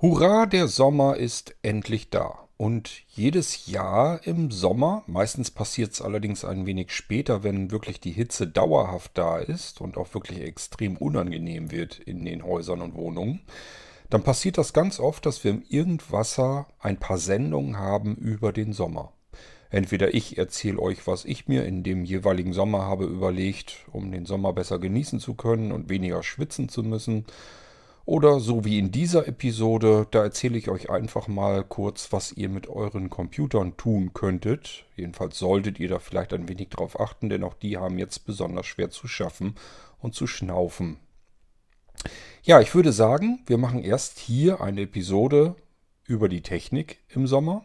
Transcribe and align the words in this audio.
Hurra, 0.00 0.46
der 0.46 0.68
Sommer 0.68 1.16
ist 1.16 1.56
endlich 1.62 2.08
da. 2.08 2.46
Und 2.56 3.02
jedes 3.08 3.66
Jahr 3.66 4.24
im 4.24 4.52
Sommer, 4.52 5.02
meistens 5.08 5.50
passiert 5.50 5.92
es 5.92 6.00
allerdings 6.00 6.44
ein 6.44 6.66
wenig 6.66 6.92
später, 6.92 7.42
wenn 7.42 7.72
wirklich 7.72 7.98
die 7.98 8.12
Hitze 8.12 8.46
dauerhaft 8.46 9.18
da 9.18 9.38
ist 9.38 9.80
und 9.80 9.96
auch 9.96 10.14
wirklich 10.14 10.40
extrem 10.40 10.96
unangenehm 10.96 11.72
wird 11.72 11.98
in 11.98 12.24
den 12.24 12.44
Häusern 12.44 12.80
und 12.80 12.94
Wohnungen, 12.94 13.40
dann 14.08 14.22
passiert 14.22 14.56
das 14.56 14.72
ganz 14.72 15.00
oft, 15.00 15.26
dass 15.26 15.42
wir 15.42 15.50
im 15.50 15.64
Irgendwasser 15.68 16.68
ein 16.78 16.98
paar 16.98 17.18
Sendungen 17.18 17.76
haben 17.76 18.14
über 18.14 18.52
den 18.52 18.72
Sommer. 18.72 19.12
Entweder 19.68 20.14
ich 20.14 20.38
erzähle 20.38 20.78
euch, 20.78 21.08
was 21.08 21.24
ich 21.24 21.48
mir 21.48 21.64
in 21.64 21.82
dem 21.82 22.04
jeweiligen 22.04 22.52
Sommer 22.52 22.82
habe 22.82 23.04
überlegt, 23.04 23.84
um 23.90 24.12
den 24.12 24.26
Sommer 24.26 24.52
besser 24.52 24.78
genießen 24.78 25.18
zu 25.18 25.34
können 25.34 25.72
und 25.72 25.88
weniger 25.88 26.22
schwitzen 26.22 26.68
zu 26.68 26.84
müssen, 26.84 27.26
oder 28.08 28.40
so 28.40 28.64
wie 28.64 28.78
in 28.78 28.90
dieser 28.90 29.28
Episode, 29.28 30.06
da 30.10 30.22
erzähle 30.22 30.56
ich 30.56 30.70
euch 30.70 30.88
einfach 30.88 31.28
mal 31.28 31.62
kurz, 31.62 32.10
was 32.10 32.32
ihr 32.32 32.48
mit 32.48 32.66
euren 32.66 33.10
Computern 33.10 33.76
tun 33.76 34.14
könntet. 34.14 34.86
Jedenfalls 34.96 35.38
solltet 35.38 35.78
ihr 35.78 35.90
da 35.90 35.98
vielleicht 35.98 36.32
ein 36.32 36.48
wenig 36.48 36.70
drauf 36.70 36.98
achten, 36.98 37.28
denn 37.28 37.44
auch 37.44 37.52
die 37.52 37.76
haben 37.76 37.98
jetzt 37.98 38.24
besonders 38.24 38.64
schwer 38.64 38.88
zu 38.88 39.08
schaffen 39.08 39.56
und 39.98 40.14
zu 40.14 40.26
schnaufen. 40.26 40.96
Ja, 42.42 42.62
ich 42.62 42.74
würde 42.74 42.92
sagen, 42.92 43.40
wir 43.44 43.58
machen 43.58 43.84
erst 43.84 44.18
hier 44.18 44.62
eine 44.62 44.80
Episode 44.80 45.54
über 46.06 46.30
die 46.30 46.40
Technik 46.40 47.00
im 47.10 47.26
Sommer 47.26 47.62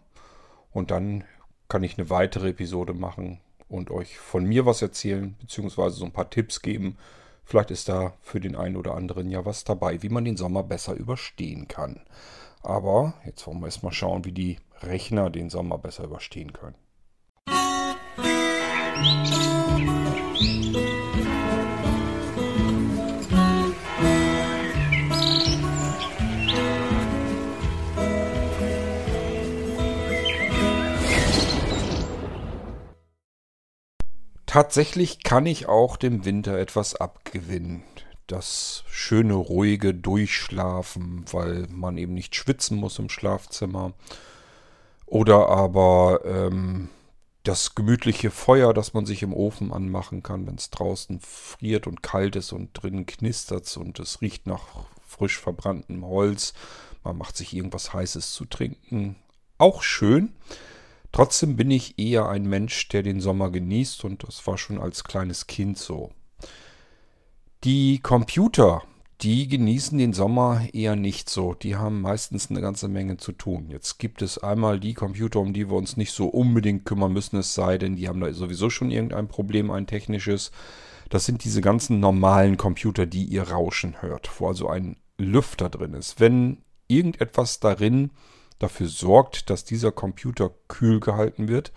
und 0.73 0.91
dann 0.91 1.23
kann 1.69 1.83
ich 1.83 1.97
eine 1.97 2.09
weitere 2.09 2.49
Episode 2.49 2.93
machen 2.93 3.39
und 3.69 3.91
euch 3.91 4.17
von 4.17 4.43
mir 4.43 4.65
was 4.65 4.81
erzählen, 4.81 5.37
beziehungsweise 5.39 5.95
so 5.95 6.03
ein 6.03 6.11
paar 6.11 6.29
Tipps 6.29 6.61
geben, 6.61 6.97
Vielleicht 7.43 7.71
ist 7.71 7.89
da 7.89 8.13
für 8.21 8.39
den 8.39 8.55
einen 8.55 8.77
oder 8.77 8.95
anderen 8.95 9.29
ja 9.29 9.45
was 9.45 9.63
dabei, 9.63 10.01
wie 10.01 10.09
man 10.09 10.25
den 10.25 10.37
Sommer 10.37 10.63
besser 10.63 10.93
überstehen 10.93 11.67
kann. 11.67 12.01
Aber 12.61 13.13
jetzt 13.25 13.45
wollen 13.45 13.59
wir 13.59 13.67
erstmal 13.67 13.93
schauen, 13.93 14.25
wie 14.25 14.31
die 14.31 14.57
Rechner 14.81 15.29
den 15.29 15.49
Sommer 15.49 15.77
besser 15.77 16.05
überstehen 16.05 16.53
können. 16.53 16.75
Tatsächlich 34.53 35.23
kann 35.23 35.47
ich 35.47 35.67
auch 35.67 35.97
dem 35.97 36.25
Winter 36.25 36.59
etwas 36.59 36.93
abgewinnen. 36.93 37.81
Das 38.27 38.83
schöne, 38.85 39.33
ruhige 39.33 39.95
Durchschlafen, 39.95 41.25
weil 41.31 41.65
man 41.71 41.97
eben 41.97 42.13
nicht 42.13 42.35
schwitzen 42.35 42.77
muss 42.77 42.99
im 42.99 43.09
Schlafzimmer. 43.09 43.93
Oder 45.07 45.49
aber 45.49 46.19
ähm, 46.23 46.89
das 47.41 47.73
gemütliche 47.73 48.29
Feuer, 48.29 48.75
das 48.75 48.93
man 48.93 49.07
sich 49.07 49.23
im 49.23 49.33
Ofen 49.33 49.73
anmachen 49.73 50.21
kann, 50.21 50.45
wenn 50.45 50.57
es 50.57 50.69
draußen 50.69 51.19
friert 51.19 51.87
und 51.87 52.03
kalt 52.03 52.35
ist 52.35 52.53
und 52.53 52.69
drinnen 52.73 53.07
knistert 53.07 53.75
und 53.75 53.97
es 53.97 54.21
riecht 54.21 54.45
nach 54.45 54.85
frisch 55.03 55.39
verbranntem 55.39 56.05
Holz. 56.05 56.53
Man 57.03 57.17
macht 57.17 57.37
sich 57.37 57.55
irgendwas 57.55 57.91
Heißes 57.91 58.33
zu 58.33 58.45
trinken. 58.45 59.15
Auch 59.57 59.81
schön. 59.81 60.35
Trotzdem 61.13 61.55
bin 61.55 61.69
ich 61.69 61.99
eher 61.99 62.27
ein 62.27 62.49
Mensch, 62.49 62.89
der 62.89 63.03
den 63.03 63.21
Sommer 63.21 63.51
genießt 63.51 64.03
und 64.03 64.27
das 64.27 64.45
war 64.47 64.57
schon 64.57 64.79
als 64.79 65.03
kleines 65.03 65.45
Kind 65.45 65.77
so. 65.77 66.11
Die 67.63 67.99
Computer, 67.99 68.81
die 69.21 69.47
genießen 69.47 69.95
den 69.97 70.11
Sommer 70.11 70.67
eher 70.73 70.95
nicht 70.95 71.29
so. 71.29 71.53
Die 71.53 71.75
haben 71.75 72.01
meistens 72.01 72.49
eine 72.49 72.61
ganze 72.61 72.87
Menge 72.87 73.17
zu 73.17 73.31
tun. 73.31 73.69
Jetzt 73.69 73.99
gibt 73.99 74.23
es 74.23 74.39
einmal 74.39 74.79
die 74.79 74.95
Computer, 74.95 75.39
um 75.39 75.53
die 75.53 75.69
wir 75.69 75.77
uns 75.77 75.97
nicht 75.97 76.11
so 76.11 76.25
unbedingt 76.25 76.83
kümmern 76.83 77.13
müssen, 77.13 77.37
es 77.37 77.53
sei 77.53 77.77
denn, 77.77 77.95
die 77.95 78.07
haben 78.07 78.19
da 78.19 78.33
sowieso 78.33 78.71
schon 78.71 78.89
irgendein 78.89 79.27
Problem, 79.27 79.69
ein 79.69 79.85
technisches. 79.85 80.51
Das 81.09 81.25
sind 81.25 81.43
diese 81.43 81.61
ganzen 81.61 81.99
normalen 81.99 82.57
Computer, 82.57 83.05
die 83.05 83.25
ihr 83.25 83.43
Rauschen 83.43 84.01
hört, 84.01 84.31
wo 84.39 84.47
also 84.47 84.67
ein 84.67 84.97
Lüfter 85.19 85.69
drin 85.69 85.93
ist. 85.93 86.19
Wenn 86.19 86.63
irgendetwas 86.87 87.59
darin 87.59 88.09
dafür 88.63 88.87
sorgt, 88.87 89.49
dass 89.49 89.65
dieser 89.65 89.91
Computer 89.91 90.51
kühl 90.67 90.99
gehalten 90.99 91.47
wird, 91.47 91.71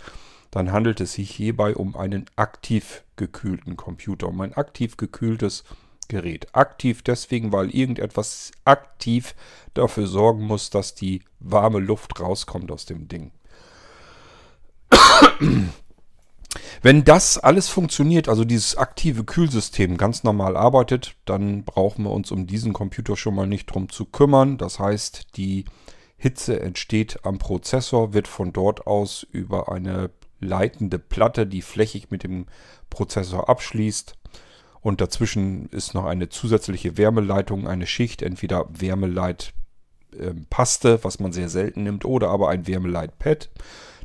dann 0.51 0.73
handelt 0.73 1.01
es 1.01 1.15
sich 1.15 1.31
hierbei 1.31 1.75
um 1.75 1.97
einen 1.97 2.27
aktiv 2.37 3.03
gekühlten 3.17 3.77
Computer, 3.77 4.29
um 4.29 4.41
ein 4.41 4.55
aktiv 4.55 4.97
gekühltes 4.97 5.65
Gerät. 6.09 6.55
Aktiv 6.55 7.03
deswegen, 7.03 7.53
weil 7.53 7.71
irgendetwas 7.75 8.53
aktiv 8.65 9.35
dafür 9.75 10.07
sorgen 10.07 10.45
muss, 10.47 10.71
dass 10.71 10.95
die 10.95 11.23
warme 11.41 11.81
Luft 11.81 12.21
rauskommt 12.21 12.71
aus 12.71 12.87
dem 12.87 13.09
Ding. 13.09 13.33
Wenn 16.83 17.05
das 17.05 17.39
alles 17.39 17.69
funktioniert, 17.69 18.29
also 18.29 18.45
dieses 18.45 18.77
aktive 18.77 19.25
Kühlsystem 19.25 19.97
ganz 19.97 20.23
normal 20.23 20.57
arbeitet, 20.57 21.17
dann 21.25 21.65
brauchen 21.65 22.05
wir 22.05 22.13
uns 22.13 22.31
um 22.31 22.47
diesen 22.47 22.73
Computer 22.73 23.17
schon 23.17 23.35
mal 23.35 23.49
nicht 23.49 23.67
drum 23.67 23.89
zu 23.89 24.05
kümmern. 24.05 24.57
Das 24.59 24.79
heißt, 24.79 25.37
die 25.37 25.65
Hitze 26.17 26.61
entsteht 26.61 27.25
am 27.25 27.39
Prozessor, 27.39 28.15
wird 28.15 28.29
von 28.29 28.53
dort 28.53 28.87
aus 28.87 29.27
über 29.31 29.71
eine 29.71 30.11
leitende 30.41 30.99
Platte, 30.99 31.47
die 31.47 31.63
flächig 31.63 32.11
mit 32.11 32.23
dem 32.23 32.47
Prozessor 32.91 33.49
abschließt. 33.49 34.15
Und 34.81 35.01
dazwischen 35.01 35.69
ist 35.71 35.95
noch 35.95 36.05
eine 36.05 36.29
zusätzliche 36.29 36.97
Wärmeleitung, 36.97 37.67
eine 37.67 37.87
Schicht, 37.87 38.23
entweder 38.23 38.67
Wärmeleitpaste, 38.69 40.89
ähm, 40.89 40.99
was 41.03 41.19
man 41.19 41.33
sehr 41.33 41.49
selten 41.49 41.83
nimmt, 41.83 42.05
oder 42.05 42.29
aber 42.29 42.51
ein 42.51 42.67
Wärmeleitpad. 42.67 43.51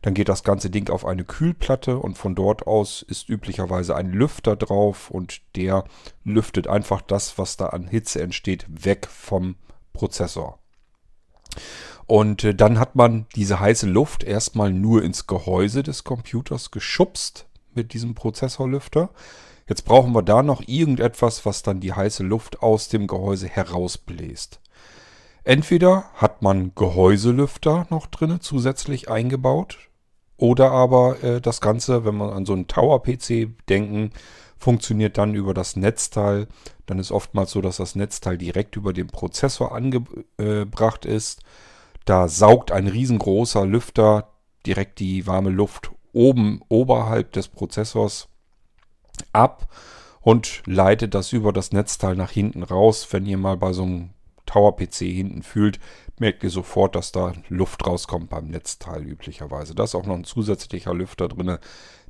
Dann 0.02 0.16
geht 0.16 0.30
das 0.30 0.44
ganze 0.44 0.72
Ding 0.72 0.90
auf 0.90 1.06
eine 1.06 1.24
Kühlplatte 1.24 1.98
und 1.98 2.18
von 2.18 2.34
dort 2.34 2.66
aus 2.66 3.04
ist 3.04 3.30
üblicherweise 3.30 3.96
ein 3.96 4.12
Lüfter 4.12 4.56
drauf 4.56 5.12
und 5.12 5.42
der 5.56 5.84
lüftet 6.24 6.68
einfach 6.68 7.02
das, 7.02 7.38
was 7.38 7.58
da 7.58 7.68
an 7.68 7.88
Hitze 7.88 8.22
entsteht, 8.22 8.66
weg 8.68 9.08
vom 9.08 9.58
Prozessor. 9.94 10.58
Und 12.12 12.44
äh, 12.44 12.54
dann 12.54 12.78
hat 12.78 12.98
man 12.98 13.26
diese 13.38 13.62
heiße 13.62 13.88
Luft 13.88 14.26
erstmal 14.26 14.74
nur 14.74 15.02
ins 15.02 15.28
Gehäuse 15.28 15.82
des 15.82 16.04
Computers 16.04 16.70
geschubst 16.70 17.46
mit 17.74 17.94
diesem 17.94 18.16
Prozessorlüfter. 18.16 19.12
Jetzt 19.70 19.86
brauchen 19.86 20.12
wir 20.12 20.22
da 20.22 20.44
noch 20.44 20.62
irgendetwas, 20.68 21.46
was 21.46 21.64
dann 21.64 21.80
die 21.80 21.94
heiße 21.94 22.24
Luft 22.24 22.62
aus 22.62 22.90
dem 22.90 23.08
Gehäuse 23.08 23.48
herausbläst. 23.48 24.60
Entweder 25.46 26.04
hat 26.16 26.42
man 26.42 26.76
Gehäuselüfter 26.76 27.88
noch 27.90 28.08
drinne 28.08 28.42
zusätzlich 28.42 29.10
eingebaut 29.10 29.78
oder 30.36 30.70
aber 30.72 31.24
äh, 31.24 31.40
das 31.40 31.62
Ganze, 31.62 32.04
wenn 32.04 32.16
man 32.16 32.32
an 32.32 32.46
so 32.46 32.52
einen 32.52 32.68
Tower-PC 32.68 33.52
denken, 33.70 34.12
funktioniert 34.58 35.18
dann 35.18 35.34
über 35.34 35.54
das 35.54 35.78
Netzteil. 35.78 36.50
Dann 36.88 37.00
ist 37.00 37.14
oftmals 37.14 37.52
so, 37.52 37.62
dass 37.62 37.78
das 37.78 37.96
Netzteil 37.96 38.38
direkt 38.38 38.76
über 38.76 38.92
den 38.92 39.08
Prozessor 39.08 39.74
angebracht 39.74 41.06
ist. 41.06 41.42
Da 42.06 42.28
saugt 42.28 42.72
ein 42.72 42.88
riesengroßer 42.88 43.66
Lüfter 43.66 44.30
direkt 44.66 45.00
die 45.00 45.28
warme 45.28 45.50
Luft 45.50 45.92
oben 46.14 46.62
oberhalb 46.68 47.32
des 47.32 47.48
Prozessors 47.48 48.28
ab 49.34 49.68
und 50.22 50.64
leitet 50.66 51.14
das 51.14 51.32
über 51.34 51.54
das 51.54 51.72
Netzteil 51.72 52.16
nach 52.16 52.32
hinten 52.32 52.64
raus. 52.64 53.08
Wenn 53.12 53.26
ihr 53.26 53.38
mal 53.38 53.58
bei 53.58 53.74
so 53.74 53.84
einem 53.84 54.12
Tower-PC 54.46 54.98
hinten 54.98 55.44
fühlt, 55.44 55.80
merkt 56.20 56.44
ihr 56.44 56.50
sofort, 56.50 56.96
dass 56.96 57.12
da 57.12 57.34
Luft 57.50 57.86
rauskommt 57.86 58.30
beim 58.30 58.48
Netzteil 58.48 59.04
üblicherweise. 59.04 59.74
Da 59.74 59.84
ist 59.84 59.96
auch 59.96 60.06
noch 60.06 60.16
ein 60.16 60.24
zusätzlicher 60.24 60.94
Lüfter 60.94 61.28
drin, 61.28 61.58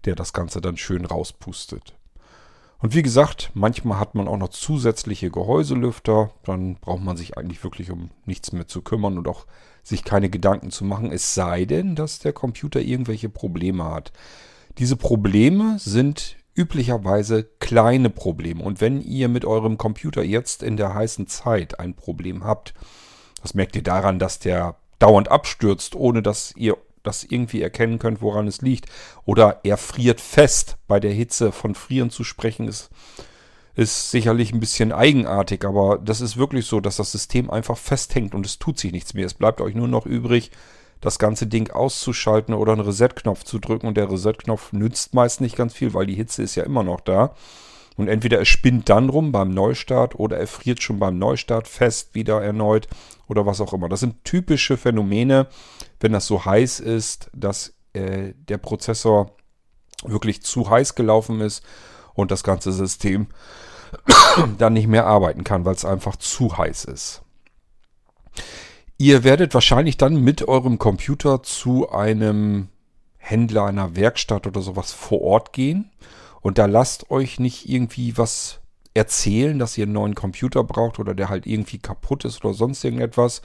der 0.05 0.15
das 0.15 0.33
Ganze 0.33 0.59
dann 0.59 0.77
schön 0.77 1.05
rauspustet. 1.05 1.95
Und 2.81 2.95
wie 2.95 3.03
gesagt, 3.03 3.51
manchmal 3.53 3.99
hat 3.99 4.15
man 4.15 4.27
auch 4.27 4.37
noch 4.37 4.49
zusätzliche 4.49 5.29
Gehäuselüfter. 5.29 6.31
Dann 6.43 6.75
braucht 6.75 7.03
man 7.03 7.15
sich 7.15 7.37
eigentlich 7.37 7.63
wirklich 7.63 7.91
um 7.91 8.09
nichts 8.25 8.51
mehr 8.51 8.67
zu 8.67 8.81
kümmern 8.81 9.19
und 9.19 9.27
auch 9.27 9.45
sich 9.83 10.03
keine 10.03 10.29
Gedanken 10.29 10.71
zu 10.71 10.83
machen. 10.83 11.11
Es 11.11 11.35
sei 11.35 11.65
denn, 11.65 11.95
dass 11.95 12.19
der 12.19 12.33
Computer 12.33 12.81
irgendwelche 12.81 13.29
Probleme 13.29 13.85
hat. 13.85 14.11
Diese 14.79 14.95
Probleme 14.95 15.77
sind 15.77 16.37
üblicherweise 16.55 17.43
kleine 17.59 18.09
Probleme. 18.09 18.63
Und 18.63 18.81
wenn 18.81 18.99
ihr 19.01 19.29
mit 19.29 19.45
eurem 19.45 19.77
Computer 19.77 20.23
jetzt 20.23 20.63
in 20.63 20.75
der 20.75 20.93
heißen 20.93 21.27
Zeit 21.27 21.79
ein 21.79 21.95
Problem 21.95 22.43
habt, 22.43 22.73
das 23.41 23.53
merkt 23.53 23.75
ihr 23.75 23.83
daran, 23.83 24.17
dass 24.17 24.39
der 24.39 24.75
dauernd 24.99 25.29
abstürzt, 25.29 25.95
ohne 25.95 26.21
dass 26.21 26.53
ihr 26.55 26.77
das 27.03 27.23
irgendwie 27.23 27.61
erkennen 27.61 27.99
könnt, 27.99 28.21
woran 28.21 28.47
es 28.47 28.61
liegt. 28.61 28.87
Oder 29.25 29.59
er 29.63 29.77
friert 29.77 30.21
fest. 30.21 30.77
Bei 30.87 30.99
der 30.99 31.11
Hitze 31.11 31.51
von 31.51 31.75
Frieren 31.75 32.09
zu 32.09 32.23
sprechen 32.23 32.67
ist, 32.67 32.89
ist 33.75 34.11
sicherlich 34.11 34.53
ein 34.53 34.59
bisschen 34.59 34.91
eigenartig, 34.91 35.63
aber 35.63 35.97
das 35.97 36.19
ist 36.19 36.35
wirklich 36.37 36.65
so, 36.65 36.81
dass 36.81 36.97
das 36.97 37.11
System 37.11 37.49
einfach 37.49 37.77
festhängt 37.77 38.35
und 38.35 38.45
es 38.45 38.59
tut 38.59 38.77
sich 38.77 38.91
nichts 38.91 39.13
mehr. 39.13 39.25
Es 39.25 39.33
bleibt 39.33 39.61
euch 39.61 39.75
nur 39.75 39.87
noch 39.87 40.05
übrig, 40.05 40.51
das 40.99 41.17
ganze 41.17 41.47
Ding 41.47 41.71
auszuschalten 41.71 42.53
oder 42.53 42.73
einen 42.73 42.81
Reset-Knopf 42.81 43.43
zu 43.43 43.59
drücken. 43.59 43.87
Und 43.87 43.97
der 43.97 44.09
Reset-Knopf 44.09 44.71
nützt 44.71 45.13
meist 45.13 45.41
nicht 45.41 45.55
ganz 45.55 45.73
viel, 45.73 45.93
weil 45.93 46.05
die 46.05 46.15
Hitze 46.15 46.43
ist 46.43 46.55
ja 46.55 46.63
immer 46.63 46.83
noch 46.83 47.01
da. 47.01 47.33
Und 47.97 48.07
entweder 48.07 48.39
er 48.39 48.45
spinnt 48.45 48.89
dann 48.89 49.09
rum 49.09 49.31
beim 49.31 49.49
Neustart 49.49 50.15
oder 50.15 50.37
er 50.37 50.47
friert 50.47 50.81
schon 50.81 50.99
beim 50.99 51.17
Neustart 51.19 51.67
fest 51.67 52.15
wieder 52.15 52.41
erneut 52.41 52.87
oder 53.27 53.45
was 53.45 53.61
auch 53.61 53.73
immer. 53.73 53.89
Das 53.89 53.99
sind 53.99 54.23
typische 54.23 54.77
Phänomene, 54.77 55.47
wenn 55.99 56.13
das 56.13 56.25
so 56.25 56.45
heiß 56.45 56.79
ist, 56.79 57.29
dass 57.33 57.73
äh, 57.93 58.33
der 58.47 58.57
Prozessor 58.57 59.35
wirklich 60.03 60.41
zu 60.41 60.69
heiß 60.69 60.95
gelaufen 60.95 61.41
ist 61.41 61.63
und 62.13 62.31
das 62.31 62.43
ganze 62.43 62.71
System 62.71 63.27
dann 64.57 64.73
nicht 64.73 64.87
mehr 64.87 65.05
arbeiten 65.05 65.43
kann, 65.43 65.65
weil 65.65 65.75
es 65.75 65.85
einfach 65.85 66.15
zu 66.15 66.57
heiß 66.57 66.85
ist. 66.85 67.21
Ihr 68.97 69.23
werdet 69.23 69.53
wahrscheinlich 69.53 69.97
dann 69.97 70.23
mit 70.23 70.47
eurem 70.47 70.79
Computer 70.79 71.43
zu 71.43 71.89
einem 71.89 72.69
Händler 73.17 73.65
einer 73.65 73.95
Werkstatt 73.95 74.47
oder 74.47 74.61
sowas 74.61 74.91
vor 74.93 75.21
Ort 75.21 75.53
gehen 75.53 75.91
und 76.41 76.57
da 76.57 76.65
lasst 76.65 77.11
euch 77.11 77.39
nicht 77.39 77.69
irgendwie 77.69 78.17
was 78.17 78.59
erzählen, 78.93 79.57
dass 79.57 79.77
ihr 79.77 79.85
einen 79.85 79.93
neuen 79.93 80.15
Computer 80.15 80.63
braucht 80.63 80.99
oder 80.99 81.13
der 81.13 81.29
halt 81.29 81.45
irgendwie 81.47 81.77
kaputt 81.77 82.25
ist 82.25 82.43
oder 82.43 82.53
sonst 82.53 82.83
irgendetwas. 82.83 83.41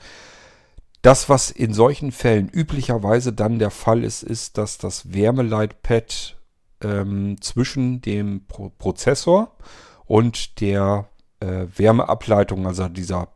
Das, 1.03 1.29
was 1.29 1.51
in 1.51 1.73
solchen 1.73 2.11
Fällen 2.11 2.49
üblicherweise 2.49 3.33
dann 3.33 3.59
der 3.59 3.71
Fall 3.71 4.03
ist, 4.03 4.23
ist, 4.23 4.59
dass 4.59 4.79
das 4.79 5.13
Wärmeleitpad 5.13 6.37
ähm, 6.83 7.41
zwischen 7.41 8.01
dem 8.01 8.47
Pro 8.47 8.71
Prozessor 8.71 9.57
und 10.07 10.61
der 10.61 11.09
äh, 11.41 11.67
Wärmeableitung, 11.77 12.67
also 12.67 12.89
dieser 12.89 13.29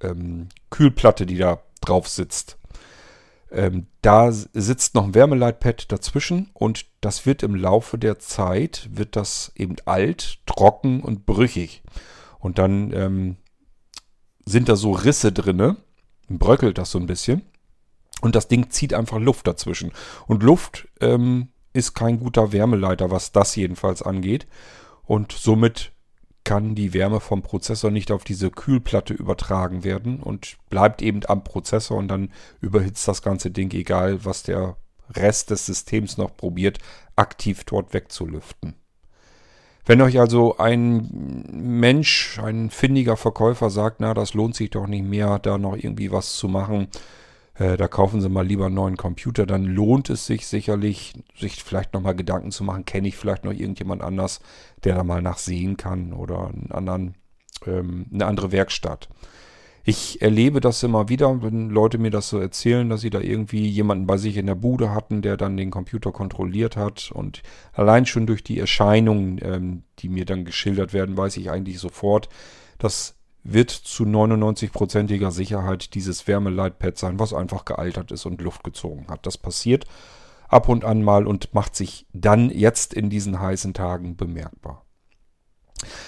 ähm, 0.00 0.48
Kühlplatte, 0.70 1.26
die 1.26 1.38
da 1.38 1.60
drauf 1.80 2.08
sitzt, 2.08 2.58
ähm, 3.54 3.86
da 4.02 4.30
sitzt 4.32 4.94
noch 4.94 5.04
ein 5.04 5.14
Wärmeleitpad 5.14 5.90
dazwischen 5.90 6.50
und 6.52 6.86
das 7.00 7.26
wird 7.26 7.42
im 7.42 7.54
Laufe 7.54 7.98
der 7.98 8.18
Zeit, 8.18 8.88
wird 8.92 9.16
das 9.16 9.52
eben 9.56 9.76
alt, 9.84 10.38
trocken 10.46 11.00
und 11.00 11.26
brüchig. 11.26 11.82
Und 12.38 12.58
dann 12.58 12.92
ähm, 12.92 13.36
sind 14.44 14.68
da 14.68 14.76
so 14.76 14.92
Risse 14.92 15.32
drinne, 15.32 15.76
bröckelt 16.28 16.78
das 16.78 16.90
so 16.90 16.98
ein 16.98 17.06
bisschen. 17.06 17.42
Und 18.20 18.34
das 18.34 18.48
Ding 18.48 18.70
zieht 18.70 18.94
einfach 18.94 19.18
Luft 19.18 19.46
dazwischen. 19.46 19.92
Und 20.26 20.42
Luft 20.42 20.88
ähm, 21.00 21.48
ist 21.72 21.94
kein 21.94 22.20
guter 22.20 22.52
Wärmeleiter, 22.52 23.10
was 23.10 23.32
das 23.32 23.56
jedenfalls 23.56 24.02
angeht. 24.02 24.46
Und 25.02 25.32
somit 25.32 25.92
kann 26.44 26.74
die 26.74 26.92
Wärme 26.92 27.20
vom 27.20 27.42
Prozessor 27.42 27.90
nicht 27.90 28.12
auf 28.12 28.22
diese 28.22 28.50
Kühlplatte 28.50 29.14
übertragen 29.14 29.82
werden 29.82 30.20
und 30.20 30.56
bleibt 30.68 31.02
eben 31.02 31.20
am 31.26 31.42
Prozessor 31.42 31.96
und 31.96 32.08
dann 32.08 32.30
überhitzt 32.60 33.08
das 33.08 33.22
ganze 33.22 33.50
Ding, 33.50 33.72
egal 33.72 34.24
was 34.24 34.42
der 34.42 34.76
Rest 35.10 35.50
des 35.50 35.66
Systems 35.66 36.18
noch 36.18 36.36
probiert, 36.36 36.78
aktiv 37.16 37.64
dort 37.64 37.94
wegzulüften. 37.94 38.74
Wenn 39.86 40.00
euch 40.00 40.18
also 40.18 40.56
ein 40.56 41.46
Mensch, 41.52 42.38
ein 42.42 42.70
findiger 42.70 43.16
Verkäufer 43.16 43.68
sagt, 43.68 44.00
na, 44.00 44.14
das 44.14 44.32
lohnt 44.32 44.54
sich 44.54 44.70
doch 44.70 44.86
nicht 44.86 45.04
mehr, 45.04 45.38
da 45.38 45.58
noch 45.58 45.76
irgendwie 45.76 46.10
was 46.10 46.36
zu 46.36 46.48
machen, 46.48 46.88
äh, 47.54 47.76
da 47.76 47.88
kaufen 47.88 48.20
Sie 48.20 48.28
mal 48.28 48.46
lieber 48.46 48.66
einen 48.66 48.74
neuen 48.74 48.96
Computer, 48.96 49.46
dann 49.46 49.64
lohnt 49.64 50.10
es 50.10 50.26
sich 50.26 50.46
sicherlich, 50.46 51.14
sich 51.38 51.62
vielleicht 51.62 51.94
nochmal 51.94 52.16
Gedanken 52.16 52.50
zu 52.50 52.64
machen, 52.64 52.84
kenne 52.84 53.08
ich 53.08 53.16
vielleicht 53.16 53.44
noch 53.44 53.52
irgendjemand 53.52 54.02
anders, 54.02 54.40
der 54.82 54.94
da 54.94 55.04
mal 55.04 55.22
nachsehen 55.22 55.76
kann 55.76 56.12
oder 56.12 56.48
einen 56.48 56.70
anderen, 56.72 57.14
ähm, 57.66 58.06
eine 58.12 58.26
andere 58.26 58.52
Werkstatt. 58.52 59.08
Ich 59.86 60.22
erlebe 60.22 60.60
das 60.60 60.82
immer 60.82 61.10
wieder, 61.10 61.42
wenn 61.42 61.68
Leute 61.68 61.98
mir 61.98 62.10
das 62.10 62.30
so 62.30 62.38
erzählen, 62.38 62.88
dass 62.88 63.02
sie 63.02 63.10
da 63.10 63.20
irgendwie 63.20 63.68
jemanden 63.68 64.06
bei 64.06 64.16
sich 64.16 64.38
in 64.38 64.46
der 64.46 64.54
Bude 64.54 64.94
hatten, 64.94 65.20
der 65.20 65.36
dann 65.36 65.58
den 65.58 65.70
Computer 65.70 66.10
kontrolliert 66.10 66.74
hat. 66.74 67.12
Und 67.12 67.42
allein 67.74 68.06
schon 68.06 68.26
durch 68.26 68.42
die 68.42 68.58
Erscheinungen, 68.58 69.38
ähm, 69.42 69.82
die 69.98 70.08
mir 70.08 70.24
dann 70.24 70.46
geschildert 70.46 70.94
werden, 70.94 71.18
weiß 71.18 71.36
ich 71.36 71.50
eigentlich 71.50 71.78
sofort, 71.80 72.30
dass 72.78 73.14
wird 73.44 73.70
zu 73.70 74.04
99%iger 74.04 75.30
Sicherheit 75.30 75.94
dieses 75.94 76.26
Wärmeleitpad 76.26 76.96
sein, 76.98 77.18
was 77.18 77.34
einfach 77.34 77.64
gealtert 77.66 78.10
ist 78.10 78.24
und 78.24 78.40
Luft 78.40 78.64
gezogen 78.64 79.06
hat. 79.08 79.26
Das 79.26 79.38
passiert 79.38 79.84
ab 80.48 80.68
und 80.68 80.84
an 80.84 81.02
mal 81.02 81.26
und 81.26 81.52
macht 81.52 81.76
sich 81.76 82.06
dann 82.12 82.50
jetzt 82.50 82.94
in 82.94 83.10
diesen 83.10 83.40
heißen 83.40 83.74
Tagen 83.74 84.16
bemerkbar. 84.16 84.84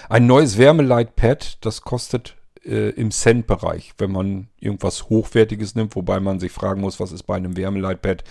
Ein 0.09 0.25
neues 0.25 0.57
Wärmeleitpad, 0.57 1.63
das 1.65 1.81
kostet 1.81 2.35
äh, 2.65 2.89
im 2.89 3.11
Cent-Bereich, 3.11 3.93
wenn 3.97 4.11
man 4.11 4.47
irgendwas 4.59 5.09
Hochwertiges 5.09 5.75
nimmt, 5.75 5.95
wobei 5.95 6.19
man 6.19 6.39
sich 6.39 6.51
fragen 6.51 6.81
muss, 6.81 6.99
was 6.99 7.11
ist 7.11 7.23
bei 7.23 7.35
einem 7.35 7.55
Wärmeleitpad 7.55 8.23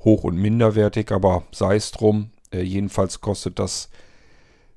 hoch- 0.00 0.24
und 0.24 0.36
minderwertig, 0.36 1.12
aber 1.12 1.42
sei 1.52 1.76
es 1.76 1.90
drum. 1.90 2.30
Äh, 2.52 2.62
jedenfalls 2.62 3.20
kostet 3.20 3.58
das 3.58 3.90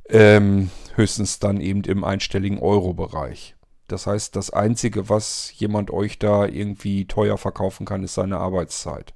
ähm, 0.10 0.72
höchstens 0.96 1.40
dann 1.40 1.62
eben 1.62 1.84
im 1.84 2.04
einstelligen 2.04 2.60
Euro-Bereich. 2.60 3.56
Das 3.92 4.08
heißt, 4.08 4.36
das 4.36 4.52
Einzige, 4.52 5.10
was 5.10 5.52
jemand 5.58 5.92
euch 5.92 6.20
da 6.20 6.46
irgendwie 6.46 7.06
teuer 7.06 7.38
verkaufen 7.38 7.86
kann, 7.86 8.04
ist 8.04 8.14
seine 8.14 8.38
Arbeitszeit. 8.38 9.14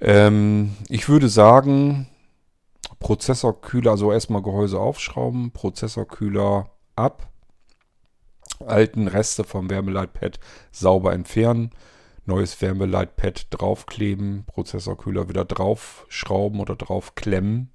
Ähm, 0.00 0.76
ich 0.88 1.08
würde 1.08 1.28
sagen, 1.28 2.08
Prozessorkühler, 3.00 3.92
also 3.92 4.12
erstmal 4.12 4.42
Gehäuse 4.42 4.80
aufschrauben, 4.80 5.52
Prozessorkühler 5.52 6.70
ab, 6.96 7.28
alten 8.66 9.06
Reste 9.06 9.44
vom 9.44 9.70
Wärmeleitpad 9.70 10.40
sauber 10.72 11.12
entfernen, 11.12 11.70
neues 12.24 12.60
Wärmeleitpad 12.60 13.46
draufkleben, 13.50 14.44
Prozessorkühler 14.46 15.28
wieder 15.28 15.44
draufschrauben 15.44 16.60
oder 16.60 16.76
draufklemmen, 16.76 17.70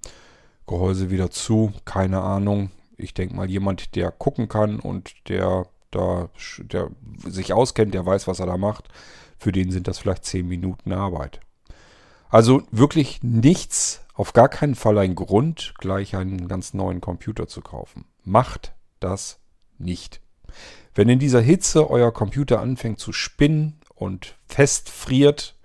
Gehäuse 0.67 1.09
wieder 1.09 1.31
zu, 1.31 1.73
keine 1.85 2.21
Ahnung. 2.21 2.71
Ich 2.97 3.13
denke 3.13 3.35
mal, 3.35 3.49
jemand, 3.49 3.95
der 3.95 4.11
gucken 4.11 4.47
kann 4.47 4.79
und 4.79 5.13
der 5.29 5.65
da 5.95 6.29
der 6.59 6.89
sich 7.25 7.53
auskennt, 7.53 7.93
der 7.93 8.05
weiß, 8.05 8.27
was 8.27 8.39
er 8.39 8.45
da 8.45 8.57
macht, 8.57 8.89
für 9.37 9.51
den 9.51 9.71
sind 9.71 9.87
das 9.87 9.99
vielleicht 9.99 10.25
10 10.25 10.47
Minuten 10.47 10.91
Arbeit. 10.91 11.39
Also 12.29 12.63
wirklich 12.71 13.21
nichts, 13.21 14.01
auf 14.15 14.33
gar 14.33 14.49
keinen 14.49 14.75
Fall 14.75 14.97
ein 14.97 15.15
Grund, 15.15 15.73
gleich 15.77 16.15
einen 16.15 16.47
ganz 16.47 16.73
neuen 16.73 17.01
Computer 17.01 17.47
zu 17.47 17.61
kaufen. 17.61 18.05
Macht 18.23 18.73
das 18.99 19.39
nicht. 19.77 20.21
Wenn 20.95 21.09
in 21.09 21.19
dieser 21.19 21.41
Hitze 21.41 21.89
euer 21.89 22.11
Computer 22.11 22.59
anfängt 22.59 22.99
zu 22.99 23.11
spinnen 23.11 23.79
und 23.93 24.35
festfriert 24.47 25.55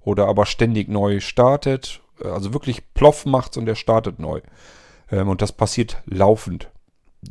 oder 0.00 0.26
aber 0.28 0.46
ständig 0.46 0.88
neu 0.88 1.20
startet, 1.20 2.00
also 2.22 2.52
wirklich 2.52 2.94
ploff 2.94 3.26
macht 3.26 3.56
und 3.56 3.68
er 3.68 3.74
startet 3.74 4.18
neu, 4.18 4.40
ähm, 5.10 5.28
und 5.28 5.42
das 5.42 5.52
passiert 5.52 6.02
laufend, 6.06 6.70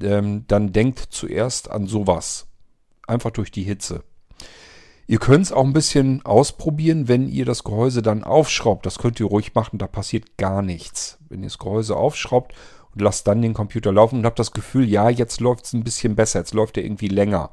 ähm, 0.04 0.46
dann 0.48 0.72
denkt 0.72 1.00
zuerst 1.10 1.70
an 1.72 1.88
sowas. 1.88 2.48
Einfach 3.08 3.32
durch 3.32 3.52
die 3.52 3.64
Hitze. 3.64 4.04
Ihr 5.08 5.20
könnt 5.20 5.46
es 5.46 5.52
auch 5.52 5.64
ein 5.64 5.74
bisschen 5.74 6.26
ausprobieren, 6.26 7.08
wenn 7.08 7.28
ihr 7.28 7.46
das 7.46 7.64
Gehäuse 7.64 8.02
dann 8.02 8.24
aufschraubt. 8.24 8.86
Das 8.86 8.98
könnt 8.98 9.20
ihr 9.20 9.28
ruhig 9.28 9.54
machen, 9.54 9.78
da 9.78 9.86
passiert 9.86 10.38
gar 10.38 10.64
nichts. 10.64 11.20
Wenn 11.30 11.42
ihr 11.42 11.48
das 11.48 11.60
Gehäuse 11.60 11.96
aufschraubt 11.96 12.56
und 12.94 13.02
lasst 13.02 13.28
dann 13.28 13.44
den 13.44 13.54
Computer 13.54 13.92
laufen 13.92 14.20
und 14.20 14.26
habt 14.26 14.40
das 14.40 14.52
Gefühl, 14.52 14.90
ja, 14.90 15.10
jetzt 15.10 15.42
läuft 15.42 15.66
es 15.66 15.74
ein 15.74 15.84
bisschen 15.84 16.16
besser, 16.16 16.40
jetzt 16.40 16.56
läuft 16.56 16.78
er 16.78 16.84
irgendwie 16.84 17.08
länger. 17.08 17.52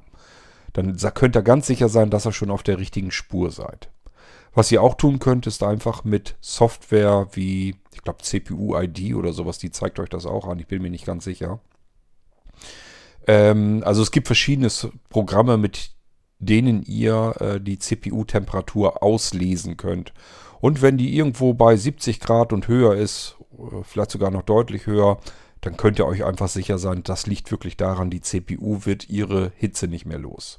Dann 0.73 0.97
könnt 1.15 1.37
ihr 1.37 1.43
ganz 1.43 1.67
sicher 1.67 1.91
sein, 1.91 2.09
dass 2.09 2.27
ihr 2.27 2.33
schon 2.33 2.51
auf 2.51 2.63
der 2.63 2.79
richtigen 2.79 3.11
Spur 3.11 3.51
seid. 3.51 3.91
Was 4.55 4.73
ihr 4.73 4.83
auch 4.83 4.95
tun 4.95 5.19
könnt, 5.19 5.47
ist 5.47 5.63
einfach 5.63 6.05
mit 6.05 6.37
Software 6.41 7.29
wie, 7.33 7.77
ich 7.93 8.03
glaube, 8.03 8.23
CPU-ID 8.23 9.15
oder 9.15 9.35
sowas, 9.35 9.59
die 9.59 9.71
zeigt 9.71 9.99
euch 9.99 10.09
das 10.09 10.25
auch 10.25 10.47
an, 10.47 10.59
ich 10.59 10.67
bin 10.67 10.81
mir 10.81 10.91
nicht 10.91 11.05
ganz 11.05 11.25
sicher 11.25 11.61
ähm, 13.27 13.83
also 13.85 14.03
es 14.03 14.11
gibt 14.11 14.27
verschiedene 14.27 14.69
Programme, 15.09 15.57
mit 15.57 15.91
denen 16.39 16.83
ihr 16.83 17.35
äh, 17.41 17.61
die 17.61 17.79
CPU-Temperatur 17.79 19.03
auslesen 19.03 19.77
könnt. 19.77 20.13
Und 20.61 20.83
wenn 20.83 20.99
die 20.99 21.17
irgendwo 21.17 21.55
bei 21.55 21.77
70 21.77 22.21
Grad 22.21 22.53
und 22.53 22.69
höher 22.69 22.95
ist, 22.95 23.37
äh, 23.59 23.83
vielleicht 23.83 24.11
sogar 24.11 24.31
noch 24.31 24.43
deutlich 24.43 24.87
höher, 24.87 25.19
dann 25.61 25.77
könnt 25.77 25.99
ihr 26.01 26.07
euch 26.07 26.25
einfach 26.25 26.49
sicher 26.49 26.79
sein, 26.79 27.03
das 27.05 27.27
liegt 27.27 27.51
wirklich 27.53 27.77
daran, 27.77 28.11
die 28.11 28.21
CPU 28.21 28.85
wird 28.85 29.09
ihre 29.09 29.53
Hitze 29.57 29.87
nicht 29.87 30.07
mehr 30.07 30.19
los. 30.19 30.59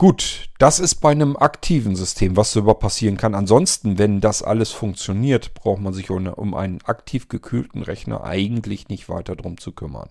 Gut, 0.00 0.48
das 0.60 0.78
ist 0.78 1.00
bei 1.00 1.10
einem 1.10 1.36
aktiven 1.36 1.96
System, 1.96 2.36
was 2.36 2.52
so 2.52 2.60
über 2.60 2.76
passieren 2.76 3.16
kann. 3.16 3.34
Ansonsten, 3.34 3.98
wenn 3.98 4.20
das 4.20 4.44
alles 4.44 4.70
funktioniert, 4.70 5.54
braucht 5.54 5.80
man 5.80 5.92
sich 5.92 6.08
um 6.10 6.54
einen 6.54 6.80
aktiv 6.84 7.26
gekühlten 7.28 7.82
Rechner 7.82 8.22
eigentlich 8.22 8.88
nicht 8.88 9.08
weiter 9.08 9.34
drum 9.34 9.58
zu 9.58 9.72
kümmern. 9.72 10.08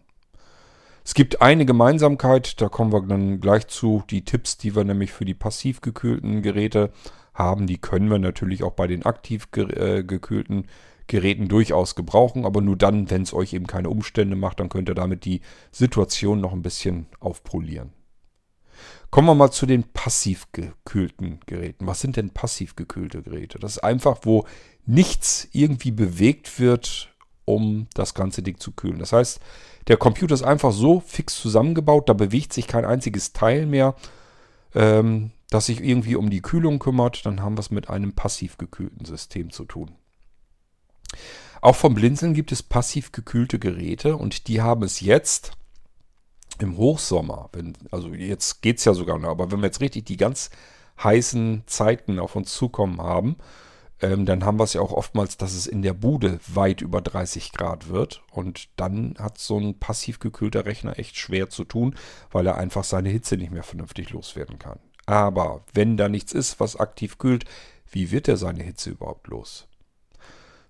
Es 1.06 1.13
gibt 1.13 1.41
eine 1.41 1.65
Gemeinsamkeit, 1.65 2.60
da 2.60 2.67
kommen 2.67 2.91
wir 2.91 3.01
dann 3.01 3.39
gleich 3.39 3.67
zu. 3.67 4.03
Die 4.10 4.25
Tipps, 4.25 4.58
die 4.58 4.75
wir 4.75 4.84
nämlich 4.84 5.13
für 5.13 5.24
die 5.24 5.34
passiv 5.34 5.79
gekühlten 5.79 6.41
Geräte 6.41 6.91
haben, 7.34 7.65
die 7.65 7.77
können 7.77 8.10
wir 8.10 8.20
natürlich 8.20 8.63
auch 8.63 8.74
bei 8.74 8.88
den 8.88 9.06
aktiv 9.06 9.48
äh, 9.56 10.03
gekühlten 10.03 10.65
Geräten 11.08 11.48
durchaus 11.48 11.96
gebrauchen, 11.96 12.44
aber 12.44 12.60
nur 12.60 12.75
dann, 12.75 13.10
wenn 13.10 13.22
es 13.22 13.34
euch 13.34 13.53
eben 13.53 13.67
keine 13.67 13.89
Umstände 13.89 14.36
macht, 14.36 14.60
dann 14.60 14.67
könnt 14.67 14.89
ihr 14.89 14.96
damit 14.96 15.24
die 15.24 15.39
Situation 15.72 16.41
noch 16.41 16.51
ein 16.51 16.62
bisschen 16.62 17.06
aufpolieren. 17.22 17.94
Kommen 19.10 19.28
wir 19.28 19.36
mal 19.36 19.52
zu 19.52 19.66
den 19.66 19.84
passiv 19.84 20.52
gekühlten 20.52 21.40
Geräten. 21.46 21.88
Was 21.88 22.02
sind 22.02 22.18
denn 22.18 22.32
passiv 22.32 22.76
gekühlte 22.76 23.24
Geräte? 23.24 23.58
Das 23.60 23.74
ist 23.78 23.84
einfach, 23.84 24.20
wo 24.24 24.46
nichts 24.86 25.48
irgendwie 25.54 25.92
bewegt 25.92 26.60
wird 26.60 27.14
um 27.48 27.88
das 27.94 28.14
ganze 28.14 28.44
Ding 28.44 28.60
zu 28.60 28.74
kühlen. 28.74 29.00
Das 29.00 29.14
heißt, 29.14 29.40
der 29.88 29.96
Computer 29.96 30.34
ist 30.34 30.44
einfach 30.44 30.74
so 30.74 31.00
fix 31.00 31.40
zusammengebaut, 31.40 32.10
da 32.10 32.14
bewegt 32.14 32.52
sich 32.52 32.68
kein 32.68 32.84
einziges 32.84 33.32
Teil 33.32 33.66
mehr, 33.66 33.96
ähm, 34.76 35.32
das 35.50 35.68
sich 35.68 35.82
irgendwie 35.82 36.18
um 36.18 36.30
die 36.30 36.42
Kühlung 36.42 36.78
kümmert. 36.78 37.26
Dann 37.26 37.42
haben 37.42 37.56
wir 37.56 37.62
es 37.62 37.72
mit 37.72 37.90
einem 37.90 38.12
passiv 38.12 38.58
gekühlten 38.58 39.06
System 39.06 39.50
zu 39.50 39.64
tun. 39.64 39.96
Auch 41.62 41.78
vom 41.78 41.96
Blinzeln 41.96 42.34
gibt 42.34 42.52
es 42.52 42.62
passiv 42.64 43.14
gekühlte 43.14 43.60
Geräte 43.60 44.18
und 44.18 44.50
die 44.50 44.62
haben 44.62 44.84
es 44.84 45.00
jetzt 45.00 45.54
im 46.62 46.78
Hochsommer, 46.78 47.50
wenn, 47.54 47.74
also 47.92 48.10
jetzt 48.10 48.62
geht 48.62 48.80
es 48.80 48.86
ja 48.86 48.94
sogar 48.94 49.18
noch, 49.20 49.30
aber 49.30 49.52
wenn 49.52 49.60
wir 49.60 49.68
jetzt 49.68 49.82
richtig 49.82 50.06
die 50.06 50.18
ganz 50.18 50.50
heißen 51.04 51.64
Zeiten 51.68 52.20
auf 52.20 52.36
uns 52.36 52.54
zukommen 52.54 53.02
haben, 53.02 53.38
ähm, 54.00 54.26
dann 54.26 54.46
haben 54.46 54.60
wir 54.60 54.64
es 54.64 54.74
ja 54.74 54.82
auch 54.82 54.92
oftmals, 54.92 55.38
dass 55.38 55.54
es 55.54 55.66
in 55.66 55.82
der 55.82 55.94
Bude 55.94 56.40
weit 56.48 56.82
über 56.82 57.02
30 57.02 57.52
Grad 57.52 57.90
wird. 57.90 58.22
Und 58.32 58.70
dann 58.76 59.16
hat 59.18 59.40
so 59.40 59.60
ein 59.60 59.80
passiv 59.80 60.20
gekühlter 60.20 60.66
Rechner 60.66 61.00
echt 61.00 61.18
schwer 61.18 61.50
zu 61.50 61.64
tun, 61.64 61.96
weil 62.32 62.46
er 62.46 62.58
einfach 62.58 62.84
seine 62.84 63.10
Hitze 63.10 63.38
nicht 63.38 63.52
mehr 63.52 63.64
vernünftig 63.64 64.12
loswerden 64.12 64.60
kann. 64.60 64.80
Aber 65.06 65.64
wenn 65.74 65.98
da 65.98 66.10
nichts 66.10 66.34
ist, 66.34 66.60
was 66.60 66.76
aktiv 66.76 67.18
kühlt, 67.18 67.46
wie 67.90 68.12
wird 68.12 68.28
er 68.28 68.38
seine 68.38 68.64
Hitze 68.64 68.92
überhaupt 68.92 69.28
los? 69.28 69.68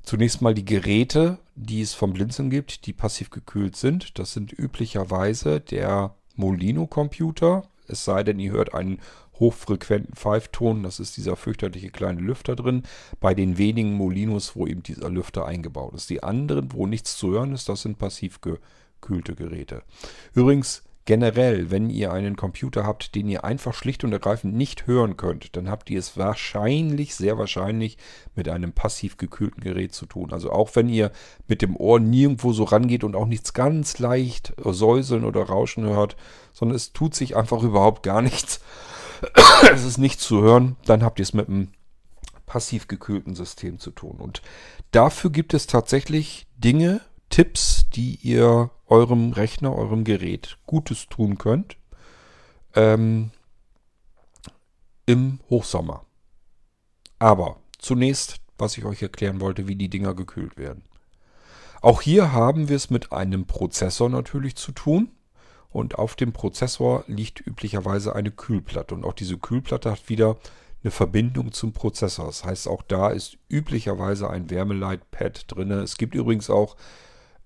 Zunächst 0.03 0.41
mal 0.41 0.53
die 0.53 0.65
Geräte, 0.65 1.39
die 1.57 1.81
es 1.81 1.93
vom 1.93 2.13
Blinzeln 2.13 2.49
gibt, 2.49 2.85
die 2.85 2.93
passiv 2.93 3.29
gekühlt 3.31 3.75
sind. 3.75 4.19
Das 4.19 4.33
sind 4.33 4.53
üblicherweise 4.53 5.59
der 5.59 6.15
Molino-Computer, 6.35 7.67
es 7.87 8.05
sei 8.05 8.23
denn, 8.23 8.39
ihr 8.39 8.51
hört 8.51 8.73
einen 8.73 8.99
hochfrequenten 9.39 10.15
Pfeifton, 10.15 10.83
das 10.83 10.99
ist 10.99 11.17
dieser 11.17 11.35
fürchterliche 11.35 11.89
kleine 11.89 12.21
Lüfter 12.21 12.55
drin, 12.55 12.83
bei 13.19 13.33
den 13.33 13.57
wenigen 13.57 13.93
Molinos, 13.93 14.55
wo 14.55 14.67
eben 14.67 14.83
dieser 14.83 15.09
Lüfter 15.09 15.45
eingebaut 15.45 15.93
ist. 15.95 16.09
Die 16.09 16.23
anderen, 16.23 16.73
wo 16.73 16.85
nichts 16.85 17.17
zu 17.17 17.31
hören 17.31 17.53
ist, 17.53 17.69
das 17.69 17.81
sind 17.81 17.97
passiv 17.97 18.39
gekühlte 18.41 19.35
Geräte. 19.35 19.83
Übrigens, 20.33 20.83
Generell, 21.07 21.71
wenn 21.71 21.89
ihr 21.89 22.11
einen 22.11 22.35
Computer 22.35 22.85
habt, 22.85 23.15
den 23.15 23.29
ihr 23.29 23.45
einfach 23.45 23.73
schlicht 23.73 24.03
und 24.03 24.11
ergreifend 24.11 24.53
nicht 24.53 24.87
hören 24.87 25.15
könnt, 25.15 25.55
dann 25.55 25.69
habt 25.69 25.89
ihr 25.89 25.99
es 25.99 26.17
wahrscheinlich, 26.17 27.15
sehr 27.15 27.37
wahrscheinlich 27.37 27.97
mit 28.35 28.49
einem 28.49 28.73
passiv 28.73 29.15
gekühlten 29.15 29.61
Gerät 29.63 29.93
zu 29.93 30.05
tun. 30.05 30.33
Also 30.33 30.51
auch 30.51 30.75
wenn 30.75 30.89
ihr 30.89 31.13
mit 31.47 31.61
dem 31.61 31.77
Ohr 31.77 32.01
nirgendwo 32.01 32.51
so 32.51 32.65
rangeht 32.65 33.05
und 33.05 33.15
auch 33.15 33.25
nichts 33.25 33.53
ganz 33.53 33.99
leicht 33.99 34.53
säuseln 34.61 35.23
oder 35.23 35.43
rauschen 35.43 35.85
hört, 35.85 36.17
sondern 36.51 36.75
es 36.75 36.91
tut 36.91 37.15
sich 37.15 37.37
einfach 37.37 37.63
überhaupt 37.63 38.03
gar 38.03 38.21
nichts. 38.21 38.59
es 39.71 39.85
ist 39.85 39.99
nicht 39.99 40.19
zu 40.19 40.41
hören, 40.41 40.75
dann 40.83 41.03
habt 41.03 41.19
ihr 41.19 41.23
es 41.23 41.33
mit 41.33 41.47
einem 41.47 41.69
passiv 42.45 42.89
gekühlten 42.89 43.33
System 43.33 43.79
zu 43.79 43.91
tun. 43.91 44.17
Und 44.17 44.41
dafür 44.91 45.29
gibt 45.29 45.53
es 45.53 45.67
tatsächlich 45.67 46.47
Dinge, 46.57 46.99
Tipps, 47.29 47.76
die 47.94 48.15
ihr 48.22 48.70
eurem 48.88 49.32
Rechner, 49.32 49.75
eurem 49.75 50.03
Gerät 50.03 50.58
Gutes 50.65 51.08
tun 51.08 51.38
könnt 51.38 51.77
ähm, 52.75 53.32
im 55.06 55.39
Hochsommer. 55.50 56.06
Aber 57.20 57.58
zunächst, 57.79 58.38
was 58.58 58.77
ich 58.77 58.86
euch 58.86 59.01
erklären 59.01 59.41
wollte, 59.41 59.67
wie 59.67 59.75
die 59.75 59.89
Dinger 59.89 60.13
gekühlt 60.13 60.58
werden. 60.58 60.84
Auch 61.82 62.01
hier 62.01 62.32
haben 62.32 62.70
wir 62.70 62.75
es 62.75 62.89
mit 62.89 63.12
einem 63.12 63.46
Prozessor 63.46 64.10
natürlich 64.10 64.56
zu 64.56 64.72
tun. 64.72 65.12
Und 65.70 65.96
auf 66.00 66.15
dem 66.15 66.34
Prozessor 66.34 67.03
liegt 67.08 67.46
üblicherweise 67.46 68.15
eine 68.15 68.32
Kühlplatte. 68.32 68.96
Und 68.96 69.03
auch 69.03 69.13
diese 69.13 69.38
Kühlplatte 69.38 69.91
hat 69.91 70.10
wieder 70.10 70.38
eine 70.84 70.91
Verbindung 70.91 71.51
zum 71.51 71.74
Prozessor. 71.74 72.25
Das 72.25 72.44
heißt, 72.44 72.67
auch 72.67 72.82
da 72.82 73.10
ist 73.10 73.38
üblicherweise 73.50 74.29
ein 74.29 74.50
Wärmeleitpad 74.50 75.46
drin. 75.48 75.72
Es 75.72 75.98
gibt 75.98 76.15
übrigens 76.15 76.50
auch 76.50 76.77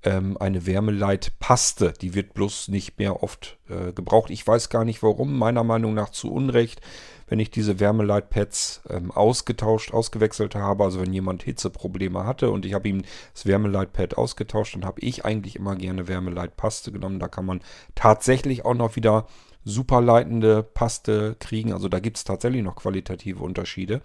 ähm, 0.04 0.38
eine 0.38 0.66
Wärmeleitpaste. 0.66 1.94
Die 2.02 2.14
wird 2.14 2.34
bloß 2.34 2.68
nicht 2.70 2.98
mehr 2.98 3.24
oft 3.24 3.58
äh, 3.70 3.94
gebraucht. 3.94 4.30
Ich 4.30 4.46
weiß 4.46 4.70
gar 4.70 4.86
nicht 4.86 5.04
warum. 5.04 5.38
Meiner 5.38 5.64
Meinung 5.64 5.94
nach 5.94 6.10
zu 6.10 6.32
Unrecht. 6.32 6.82
Wenn 7.28 7.40
ich 7.40 7.50
diese 7.50 7.80
Wärmeleitpads 7.80 8.82
ähm, 8.90 9.10
ausgetauscht, 9.12 9.94
ausgewechselt 9.94 10.54
habe, 10.54 10.84
also 10.84 11.00
wenn 11.00 11.14
jemand 11.14 11.44
Hitzeprobleme 11.44 12.26
hatte 12.26 12.52
und 12.52 12.66
ich 12.66 12.74
habe 12.74 12.90
ihm 12.90 13.04
das 13.34 13.46
Wärmeleitpad 13.46 14.18
ausgetauscht, 14.18 14.76
dann 14.76 14.84
habe 14.84 15.00
ich 15.00 15.24
eigentlich 15.24 15.56
immer 15.56 15.78
gerne 15.78 16.10
Wärmeleitpaste 16.10 16.92
genommen. 16.92 17.20
Da 17.20 17.30
kann 17.30 17.46
man 17.46 17.62
tatsächlich 17.96 18.66
auch 18.66 18.74
noch 18.74 18.98
wieder 18.98 19.28
superleitende 19.64 20.64
Paste 20.64 21.36
kriegen. 21.40 21.74
Also 21.74 21.88
da 21.88 22.00
gibt 22.00 22.18
es 22.18 22.24
tatsächlich 22.24 22.64
noch 22.64 22.76
qualitative 22.76 23.44
Unterschiede. 23.44 24.02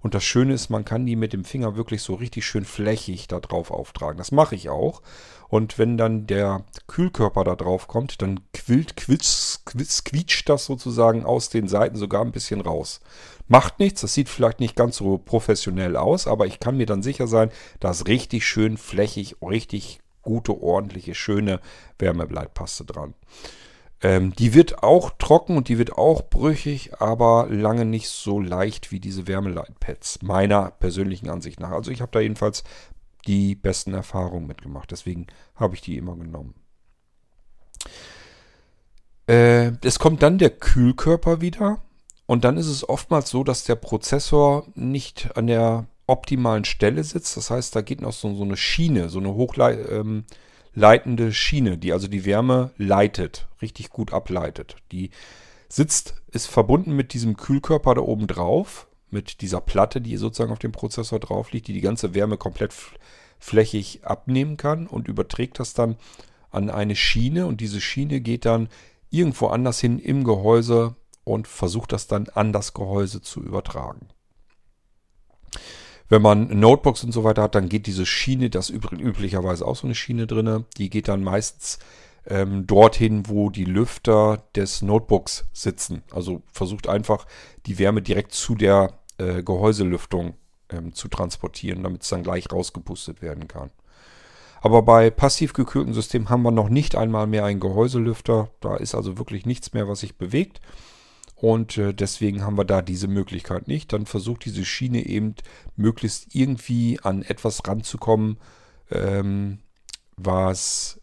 Und 0.00 0.14
das 0.14 0.24
Schöne 0.24 0.54
ist, 0.54 0.70
man 0.70 0.84
kann 0.84 1.06
die 1.06 1.16
mit 1.16 1.32
dem 1.32 1.44
Finger 1.44 1.76
wirklich 1.76 2.02
so 2.02 2.14
richtig 2.14 2.46
schön 2.46 2.64
flächig 2.64 3.28
da 3.28 3.40
drauf 3.40 3.70
auftragen. 3.70 4.18
Das 4.18 4.30
mache 4.30 4.54
ich 4.54 4.68
auch. 4.68 5.02
Und 5.48 5.78
wenn 5.78 5.96
dann 5.96 6.26
der 6.26 6.64
Kühlkörper 6.86 7.44
da 7.44 7.56
drauf 7.56 7.88
kommt, 7.88 8.20
dann 8.22 8.40
quillt, 8.52 8.96
quitsch, 8.96 9.58
quitsch, 9.64 10.42
das 10.46 10.66
sozusagen 10.66 11.24
aus 11.24 11.50
den 11.50 11.68
Seiten 11.68 11.96
sogar 11.96 12.22
ein 12.22 12.32
bisschen 12.32 12.60
raus. 12.60 13.00
Macht 13.48 13.78
nichts, 13.78 14.00
das 14.00 14.14
sieht 14.14 14.28
vielleicht 14.28 14.58
nicht 14.58 14.74
ganz 14.74 14.96
so 14.96 15.18
professionell 15.18 15.96
aus, 15.96 16.26
aber 16.26 16.46
ich 16.46 16.58
kann 16.58 16.76
mir 16.76 16.86
dann 16.86 17.02
sicher 17.02 17.28
sein, 17.28 17.50
dass 17.78 18.08
richtig 18.08 18.44
schön 18.44 18.76
flächig, 18.76 19.36
richtig 19.40 20.00
gute, 20.22 20.60
ordentliche, 20.60 21.14
schöne 21.14 21.60
Wärmebleitpaste 21.98 22.84
dran. 22.84 23.14
Ähm, 24.02 24.34
die 24.34 24.52
wird 24.52 24.82
auch 24.82 25.10
trocken 25.18 25.56
und 25.56 25.68
die 25.68 25.78
wird 25.78 25.92
auch 25.92 26.22
brüchig, 26.28 27.00
aber 27.00 27.46
lange 27.48 27.86
nicht 27.86 28.08
so 28.08 28.40
leicht 28.40 28.92
wie 28.92 29.00
diese 29.00 29.26
Wärmeleitpads, 29.26 30.20
meiner 30.22 30.70
persönlichen 30.70 31.30
Ansicht 31.30 31.60
nach. 31.60 31.70
Also 31.70 31.90
ich 31.90 32.02
habe 32.02 32.12
da 32.12 32.20
jedenfalls 32.20 32.62
die 33.26 33.54
besten 33.54 33.94
Erfahrungen 33.94 34.46
mitgemacht, 34.46 34.90
deswegen 34.90 35.26
habe 35.54 35.74
ich 35.74 35.80
die 35.80 35.96
immer 35.96 36.14
genommen. 36.14 36.54
Äh, 39.26 39.72
es 39.82 39.98
kommt 39.98 40.22
dann 40.22 40.38
der 40.38 40.50
Kühlkörper 40.50 41.40
wieder 41.40 41.82
und 42.26 42.44
dann 42.44 42.58
ist 42.58 42.68
es 42.68 42.86
oftmals 42.86 43.30
so, 43.30 43.44
dass 43.44 43.64
der 43.64 43.76
Prozessor 43.76 44.66
nicht 44.74 45.36
an 45.36 45.46
der 45.46 45.86
optimalen 46.06 46.64
Stelle 46.66 47.02
sitzt. 47.02 47.36
Das 47.36 47.50
heißt, 47.50 47.74
da 47.74 47.80
geht 47.80 48.02
noch 48.02 48.12
so, 48.12 48.32
so 48.34 48.44
eine 48.44 48.58
Schiene, 48.58 49.08
so 49.08 49.18
eine 49.18 49.34
Hochleit... 49.34 49.90
Ähm, 49.90 50.24
leitende 50.76 51.32
Schiene, 51.32 51.78
die 51.78 51.92
also 51.92 52.06
die 52.06 52.24
Wärme 52.24 52.70
leitet, 52.76 53.48
richtig 53.62 53.90
gut 53.90 54.12
ableitet. 54.12 54.76
Die 54.92 55.10
sitzt, 55.68 56.22
ist 56.30 56.46
verbunden 56.46 56.94
mit 56.94 57.14
diesem 57.14 57.36
Kühlkörper 57.36 57.94
da 57.94 58.02
oben 58.02 58.26
drauf, 58.28 58.86
mit 59.10 59.40
dieser 59.40 59.60
Platte, 59.60 60.00
die 60.00 60.18
sozusagen 60.18 60.52
auf 60.52 60.58
dem 60.58 60.72
Prozessor 60.72 61.18
drauf 61.18 61.50
liegt, 61.50 61.66
die 61.68 61.72
die 61.72 61.80
ganze 61.80 62.14
Wärme 62.14 62.36
komplett 62.36 62.74
flächig 63.38 64.04
abnehmen 64.04 64.58
kann 64.58 64.86
und 64.86 65.08
überträgt 65.08 65.58
das 65.58 65.72
dann 65.72 65.96
an 66.50 66.68
eine 66.70 66.94
Schiene 66.94 67.46
und 67.46 67.60
diese 67.60 67.80
Schiene 67.80 68.20
geht 68.20 68.44
dann 68.44 68.68
irgendwo 69.10 69.46
anders 69.48 69.80
hin 69.80 69.98
im 69.98 70.24
Gehäuse 70.24 70.94
und 71.24 71.48
versucht 71.48 71.92
das 71.92 72.06
dann 72.06 72.28
an 72.28 72.52
das 72.52 72.74
Gehäuse 72.74 73.22
zu 73.22 73.42
übertragen. 73.42 74.08
Wenn 76.08 76.22
man 76.22 76.48
Notebooks 76.60 77.02
und 77.04 77.12
so 77.12 77.24
weiter 77.24 77.42
hat, 77.42 77.54
dann 77.54 77.68
geht 77.68 77.86
diese 77.86 78.06
Schiene, 78.06 78.48
das 78.50 78.70
üblicherweise 78.70 79.66
auch 79.66 79.76
so 79.76 79.86
eine 79.86 79.94
Schiene 79.94 80.26
drin, 80.26 80.64
die 80.76 80.88
geht 80.88 81.08
dann 81.08 81.24
meistens 81.24 81.78
ähm, 82.28 82.66
dorthin, 82.66 83.28
wo 83.28 83.50
die 83.50 83.64
Lüfter 83.64 84.44
des 84.54 84.82
Notebooks 84.82 85.46
sitzen. 85.52 86.02
Also 86.12 86.42
versucht 86.52 86.88
einfach 86.88 87.26
die 87.66 87.78
Wärme 87.78 88.02
direkt 88.02 88.32
zu 88.32 88.54
der 88.54 88.94
äh, 89.18 89.42
Gehäuselüftung 89.42 90.34
ähm, 90.70 90.92
zu 90.92 91.08
transportieren, 91.08 91.82
damit 91.82 92.02
es 92.02 92.08
dann 92.08 92.22
gleich 92.22 92.50
rausgepustet 92.52 93.22
werden 93.22 93.48
kann. 93.48 93.70
Aber 94.60 94.82
bei 94.82 95.10
passiv 95.10 95.52
gekühlten 95.52 95.94
Systemen 95.94 96.28
haben 96.28 96.42
wir 96.42 96.50
noch 96.50 96.68
nicht 96.68 96.96
einmal 96.96 97.26
mehr 97.26 97.44
einen 97.44 97.60
Gehäuselüfter. 97.60 98.50
Da 98.60 98.76
ist 98.76 98.94
also 98.94 99.18
wirklich 99.18 99.46
nichts 99.46 99.72
mehr, 99.74 99.86
was 99.86 100.00
sich 100.00 100.16
bewegt. 100.16 100.60
Und 101.36 101.76
äh, 101.76 101.92
deswegen 101.92 102.42
haben 102.42 102.56
wir 102.56 102.64
da 102.64 102.80
diese 102.80 103.08
Möglichkeit 103.08 103.68
nicht. 103.68 103.92
Dann 103.92 104.06
versucht 104.06 104.46
diese 104.46 104.64
Schiene 104.64 105.04
eben 105.06 105.34
möglichst 105.76 106.34
irgendwie 106.34 106.98
an 107.02 107.22
etwas 107.22 107.60
ranzukommen, 107.66 108.38
ähm, 108.90 109.58
was 110.16 110.98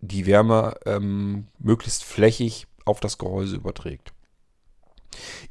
die 0.00 0.26
Wärme 0.26 0.76
ähm, 0.84 1.46
möglichst 1.58 2.04
flächig 2.04 2.66
auf 2.84 2.98
das 2.98 3.18
Gehäuse 3.18 3.56
überträgt. 3.56 4.12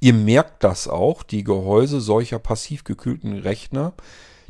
Ihr 0.02 0.14
merkt 0.14 0.64
das 0.64 0.88
auch, 0.88 1.24
die 1.24 1.44
Gehäuse 1.44 2.02
solcher 2.02 2.40
passiv 2.40 2.84
gekühlten 2.84 3.34
Rechner 3.34 3.94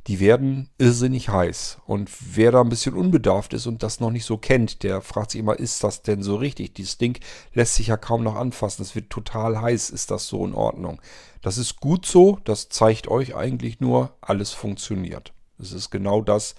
die 0.07 0.21
werden 0.21 0.69
irrsinnig 0.77 1.29
heiß. 1.29 1.79
Und 1.85 2.09
wer 2.35 2.51
da 2.51 2.61
ein 2.61 2.69
bisschen 2.69 2.93
unbedarft 2.93 3.53
ist 3.53 3.67
und 3.67 3.83
das 3.83 3.99
noch 3.99 4.11
nicht 4.11 4.23
so 4.23 4.37
kennt, 4.37 4.83
der 4.83 5.01
fragt 5.01 5.31
sich 5.31 5.39
immer, 5.39 5.59
ist 5.59 5.83
das 5.83 6.01
denn 6.01 6.23
so 6.23 6.37
richtig? 6.37 6.73
Dieses 6.73 6.97
Ding 6.97 7.19
lässt 7.53 7.75
sich 7.75 7.87
ja 7.87 7.97
kaum 7.97 8.23
noch 8.23 8.35
anfassen. 8.35 8.83
Es 8.83 8.95
wird 8.95 9.09
total 9.09 9.59
heiß. 9.61 9.89
Ist 9.89 10.09
das 10.09 10.27
so 10.27 10.45
in 10.45 10.53
Ordnung? 10.53 11.01
Das 11.41 11.57
ist 11.57 11.81
gut 11.81 12.05
so. 12.05 12.39
Das 12.45 12.69
zeigt 12.69 13.09
euch 13.09 13.35
eigentlich 13.35 13.81
nur, 13.81 14.15
alles 14.21 14.51
funktioniert. 14.51 15.33
Es 15.59 15.73
ist 15.73 15.89
genau 15.89 16.21
das, 16.21 16.55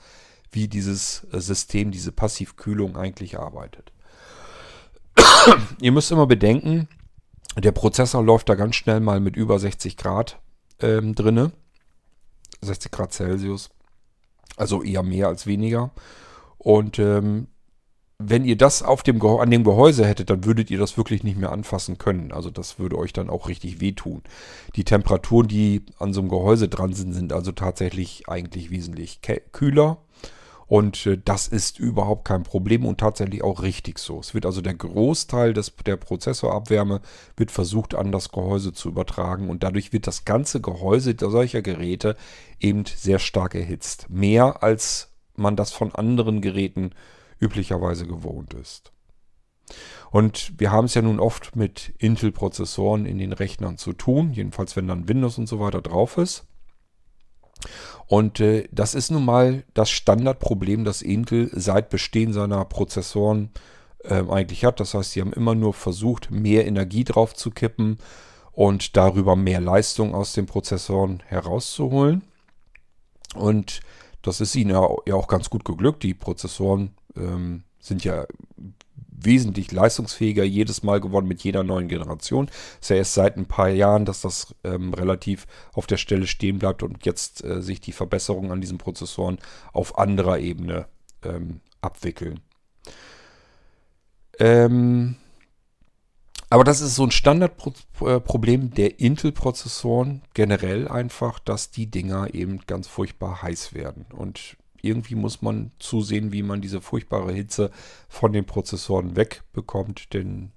wie 0.50 0.69
dieses 0.69 1.26
äh, 1.33 1.40
System, 1.40 1.90
diese 1.90 2.12
Passivkühlung 2.12 2.97
eigentlich 2.97 3.38
arbeitet. 3.38 3.93
Ihr 5.81 5.93
müsst 5.93 6.11
immer 6.11 6.26
bedenken, 6.26 6.88
der 7.57 7.73
Prozessor 7.73 8.23
läuft 8.23 8.49
da 8.50 8.55
ganz 8.55 8.76
schnell 8.76 9.00
mal 9.00 9.21
mit 9.21 9.37
über 9.37 9.59
60 9.59 9.97
Grad 9.97 10.38
ähm, 10.81 11.14
drinne. 11.14 11.52
60 12.62 12.91
Grad 12.91 13.12
Celsius. 13.12 13.71
Also 14.57 14.83
eher 14.83 15.03
mehr 15.03 15.29
als 15.29 15.47
weniger. 15.47 15.91
Und 16.59 16.99
ähm, 16.99 17.49
wenn 18.19 18.45
ihr 18.45 18.57
das 18.57 18.83
auf 18.83 19.05
dem 19.05 19.25
an 19.25 19.50
dem 19.50 19.62
Gehäuse 19.62 20.05
hättet, 20.05 20.29
dann 20.31 20.45
würdet 20.45 20.71
ihr 20.71 20.79
das 20.79 20.97
wirklich 20.97 21.23
nicht 21.23 21.38
mehr 21.38 21.53
anfassen 21.53 21.99
können. 21.99 22.33
Also 22.33 22.50
das 22.50 22.81
würde 22.81 22.99
euch 22.99 23.12
dann 23.12 23.31
auch 23.31 23.49
richtig 23.49 23.81
wehtun. 23.81 24.23
Die 24.75 24.83
Temperaturen, 24.83 25.47
die 25.47 25.87
an 26.00 26.12
so 26.12 26.21
einem 26.21 26.29
Gehäuse 26.29 26.69
dran 26.69 26.93
sind, 26.95 27.12
sind 27.12 27.33
also 27.33 27.53
tatsächlich 27.53 28.29
eigentlich 28.29 28.71
wesentlich 28.71 29.21
kühler. 29.53 29.99
Und 30.69 31.07
äh, 31.07 31.19
das 31.23 31.49
ist 31.49 31.79
überhaupt 31.79 32.27
kein 32.27 32.43
Problem 32.43 32.85
und 32.85 33.01
tatsächlich 33.01 33.43
auch 33.43 33.63
richtig 33.63 33.99
so. 33.99 34.21
Es 34.21 34.35
wird 34.35 34.47
also 34.47 34.61
der 34.61 34.75
Großteil 34.75 35.55
des, 35.55 35.75
der 35.87 35.97
Prozessorabwärme 35.97 37.01
wird 37.37 37.51
versucht 37.51 37.95
an 37.95 38.13
das 38.13 38.31
Gehäuse 38.31 38.73
zu 38.73 38.91
übertragen 38.91 39.49
und 39.49 39.63
dadurch 39.63 39.93
wird 39.93 40.07
das 40.07 40.27
ganze 40.27 40.61
Gehäuse 40.61 41.17
solcher 41.19 41.63
Geräte 41.63 42.17
eben 42.61 42.85
sehr 42.85 43.19
stark 43.19 43.55
erhitzt. 43.55 44.11
Mehr 44.11 44.63
als 44.63 45.11
man 45.35 45.57
das 45.57 45.73
von 45.73 45.95
anderen 45.95 46.43
Geräten 46.43 46.91
üblicherweise 47.41 48.07
gewohnt 48.07 48.53
ist. 48.55 48.93
Und 50.11 50.59
wir 50.59 50.73
haben 50.73 50.87
es 50.87 50.95
ja 50.95 51.03
nun 51.03 51.21
oft 51.21 51.55
mit 51.57 51.95
Intel-Prozessoren 51.99 53.07
in 53.07 53.19
den 53.19 53.33
Rechnern 53.33 53.77
zu 53.77 53.93
tun, 53.93 54.33
jedenfalls 54.33 54.77
wenn 54.77 54.89
dann 54.89 55.09
Windows 55.09 55.39
und 55.39 55.47
so 55.47 55.61
weiter 55.61 55.83
drauf 55.83 56.17
ist. 56.17 56.48
Und 58.07 58.41
äh, 58.41 58.69
das 58.73 58.95
ist 58.95 59.11
nun 59.11 59.25
mal 59.25 59.65
das 59.75 59.91
Standardproblem, 59.91 60.85
das 60.85 61.03
Intel 61.03 61.51
seit 61.53 61.91
Bestehen 61.91 62.33
seiner 62.33 62.65
Prozessoren 62.65 63.51
äh, 64.05 64.23
eigentlich 64.29 64.65
hat. 64.65 64.81
Das 64.81 64.95
heißt, 64.95 65.13
sie 65.13 65.21
haben 65.21 65.33
immer 65.33 65.55
nur 65.55 65.75
versucht, 65.75 66.31
mehr 66.31 66.67
Energie 66.67 67.05
drauf 67.05 67.35
zu 67.35 67.51
kippen 67.51 67.99
und 68.53 68.97
darüber 68.97 69.37
mehr 69.37 69.61
Leistung 69.61 70.15
aus 70.15 70.33
den 70.33 70.47
Prozessoren 70.47 71.23
herauszuholen. 71.27 72.23
Und 73.35 73.81
das 74.23 74.41
ist 74.41 74.57
ihnen 74.57 74.71
ja 74.71 74.81
auch 75.15 75.29
ganz 75.29 75.51
gut 75.51 75.65
geglückt. 75.65 76.03
Die 76.03 76.15
Prozessoren 76.15 76.95
ähm, 77.17 77.65
sind 77.80 78.04
ja 78.04 78.26
wesentlich 79.20 79.73
leistungsfähiger 79.73 80.44
jedes 80.44 80.82
Mal 80.82 81.00
geworden 81.00 81.26
mit 81.26 81.42
jeder 81.42 81.64
neuen 81.64 81.88
Generation. 81.88 82.49
Ist 82.80 82.90
ja 82.90 82.97
erst 82.97 83.14
seit 83.14 83.37
ein 83.37 83.47
paar 83.47 83.68
Jahren, 83.68 84.04
dass 84.04 84.20
das 84.20 84.54
ähm, 84.64 84.94
relativ 84.94 85.47
auf 85.73 85.87
der 85.87 85.97
Stelle 85.97 86.26
stehen 86.26 86.58
bleibt 86.58 86.82
und 86.82 87.04
jetzt 87.04 87.42
äh, 87.44 87.61
sich 87.62 87.80
die 87.80 87.92
Verbesserungen 87.92 88.52
an 88.52 88.61
diesen 88.61 88.78
Prozessoren 88.78 89.38
auf 89.73 89.99
anderer 89.99 90.38
Ebene 90.38 90.87
ähm, 91.25 91.61
abwickeln. 91.80 92.40
Ähm, 94.38 95.16
aber 96.50 96.64
das 96.64 96.80
ist 96.80 96.94
so 96.94 97.04
ein 97.04 97.11
Standardproblem 97.11 98.70
der 98.70 99.00
Intel-Prozessoren 99.00 100.23
generell 100.32 100.88
einfach, 100.88 101.38
dass 101.40 101.70
die 101.70 101.90
Dinger 101.90 102.32
eben 102.35 102.61
ganz 102.66 102.88
furchtbar 102.88 103.42
heiß 103.42 103.75
werden. 103.75 104.06
Und 104.11 104.56
irgendwie 104.88 105.14
muss 105.14 105.42
man 105.42 105.71
zusehen, 105.78 106.33
wie 106.33 106.42
man 106.42 106.61
diese 106.61 106.80
furchtbare 106.80 107.33
Hitze 107.33 107.71
von 108.09 108.33
den 108.33 108.45
Prozessoren 108.45 109.16
wegbekommt, 109.16 110.12
denn 110.14 110.52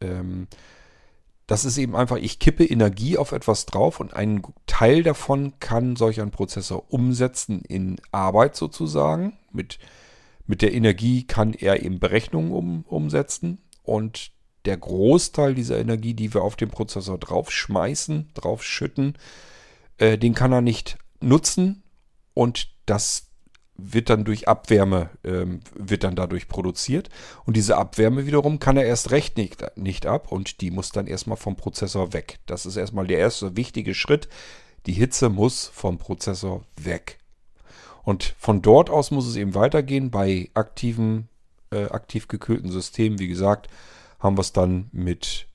ähm, 0.00 0.48
das 1.46 1.64
ist 1.64 1.78
eben 1.78 1.94
einfach, 1.94 2.16
ich 2.16 2.38
kippe 2.40 2.64
Energie 2.64 3.16
auf 3.16 3.32
etwas 3.32 3.66
drauf 3.66 4.00
und 4.00 4.14
einen 4.14 4.42
Teil 4.66 5.04
davon 5.04 5.54
kann 5.60 5.94
solch 5.94 6.20
ein 6.20 6.32
Prozessor 6.32 6.92
umsetzen 6.92 7.62
in 7.62 7.96
Arbeit 8.10 8.56
sozusagen. 8.56 9.38
Mit, 9.52 9.78
mit 10.46 10.60
der 10.60 10.74
Energie 10.74 11.24
kann 11.24 11.54
er 11.54 11.84
eben 11.84 12.00
Berechnungen 12.00 12.50
um, 12.50 12.84
umsetzen 12.88 13.58
und 13.84 14.32
der 14.64 14.76
Großteil 14.76 15.54
dieser 15.54 15.78
Energie, 15.78 16.14
die 16.14 16.34
wir 16.34 16.42
auf 16.42 16.56
den 16.56 16.70
Prozessor 16.70 17.16
draufschmeißen, 17.18 18.30
draufschütten, 18.34 19.16
äh, 19.98 20.18
den 20.18 20.34
kann 20.34 20.52
er 20.52 20.62
nicht 20.62 20.98
nutzen 21.20 21.84
und 22.34 22.70
das 22.86 23.28
wird 23.78 24.10
dann 24.10 24.24
durch 24.24 24.48
Abwärme, 24.48 25.10
ähm, 25.24 25.60
wird 25.74 26.04
dann 26.04 26.16
dadurch 26.16 26.48
produziert. 26.48 27.10
Und 27.44 27.56
diese 27.56 27.76
Abwärme 27.76 28.26
wiederum 28.26 28.58
kann 28.58 28.76
er 28.76 28.84
erst 28.84 29.10
recht 29.10 29.36
nicht, 29.36 29.64
nicht 29.76 30.06
ab 30.06 30.32
und 30.32 30.60
die 30.60 30.70
muss 30.70 30.90
dann 30.90 31.06
erstmal 31.06 31.36
vom 31.36 31.56
Prozessor 31.56 32.12
weg. 32.12 32.38
Das 32.46 32.66
ist 32.66 32.76
erstmal 32.76 33.06
der 33.06 33.18
erste 33.18 33.56
wichtige 33.56 33.94
Schritt. 33.94 34.28
Die 34.86 34.92
Hitze 34.92 35.28
muss 35.28 35.66
vom 35.66 35.98
Prozessor 35.98 36.62
weg. 36.80 37.18
Und 38.02 38.34
von 38.38 38.62
dort 38.62 38.88
aus 38.88 39.10
muss 39.10 39.26
es 39.26 39.36
eben 39.36 39.54
weitergehen. 39.54 40.10
Bei 40.10 40.48
aktiven, 40.54 41.28
äh, 41.72 41.86
aktiv 41.86 42.28
gekühlten 42.28 42.70
Systemen, 42.70 43.18
wie 43.18 43.28
gesagt, 43.28 43.68
haben 44.20 44.36
wir 44.36 44.42
es 44.42 44.52
dann 44.52 44.88
mit 44.92 45.48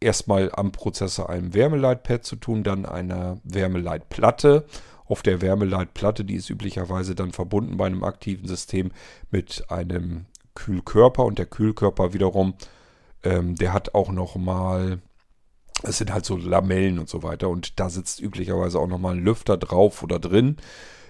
erstmal 0.00 0.50
am 0.52 0.72
Prozessor 0.72 1.28
einem 1.28 1.54
Wärmeleitpad 1.54 2.24
zu 2.24 2.36
tun, 2.36 2.62
dann 2.62 2.86
einer 2.86 3.38
Wärmeleitplatte 3.44 4.64
auf 5.12 5.22
der 5.22 5.42
Wärmeleitplatte, 5.42 6.24
die 6.24 6.36
ist 6.36 6.48
üblicherweise 6.48 7.14
dann 7.14 7.32
verbunden 7.32 7.76
bei 7.76 7.84
einem 7.84 8.02
aktiven 8.02 8.48
System 8.48 8.92
mit 9.30 9.70
einem 9.70 10.24
Kühlkörper 10.54 11.26
und 11.26 11.38
der 11.38 11.44
Kühlkörper 11.44 12.14
wiederum, 12.14 12.54
ähm, 13.22 13.54
der 13.54 13.74
hat 13.74 13.94
auch 13.94 14.10
nochmal, 14.10 15.02
es 15.82 15.98
sind 15.98 16.14
halt 16.14 16.24
so 16.24 16.38
Lamellen 16.38 16.98
und 16.98 17.10
so 17.10 17.22
weiter 17.22 17.50
und 17.50 17.78
da 17.78 17.90
sitzt 17.90 18.22
üblicherweise 18.22 18.80
auch 18.80 18.86
nochmal 18.86 19.14
ein 19.14 19.22
Lüfter 19.22 19.58
drauf 19.58 20.02
oder 20.02 20.18
drin, 20.18 20.56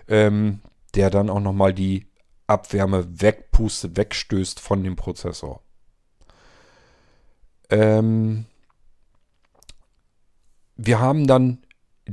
ähm, 0.09 0.63
der 0.97 1.09
dann 1.09 1.31
auch 1.31 1.41
nochmal 1.41 1.73
die 1.73 2.09
Abwärme 2.49 3.07
wegpustet, 3.21 3.97
wegstößt 3.97 4.59
von 4.59 4.83
dem 4.83 4.97
Prozessor. 4.97 5.63
Ähm, 7.71 8.47
wir 10.75 10.99
haben 10.99 11.29
dann 11.29 11.63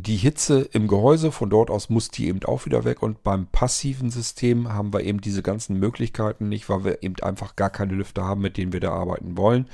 die 0.02 0.18
Hitze 0.18 0.62
im 0.62 0.88
Gehäuse, 0.88 1.32
von 1.32 1.50
dort 1.50 1.70
aus 1.70 1.90
muss 1.90 2.10
die 2.10 2.28
eben 2.28 2.44
auch 2.46 2.66
wieder 2.66 2.84
weg. 2.84 3.02
Und 3.02 3.24
beim 3.24 3.48
passiven 3.48 4.10
System 4.10 4.72
haben 4.72 4.94
wir 4.94 5.02
eben 5.02 5.22
diese 5.22 5.44
ganzen 5.44 5.78
Möglichkeiten 5.80 6.50
nicht, 6.50 6.70
weil 6.70 6.84
wir 6.84 7.04
eben 7.04 7.16
einfach 7.22 7.56
gar 7.56 7.70
keine 7.70 7.94
Lüfter 7.94 8.24
haben, 8.24 8.42
mit 8.42 8.58
denen 8.58 8.74
wir 8.74 8.80
da 8.80 8.92
arbeiten 8.92 9.38
wollen. 9.38 9.68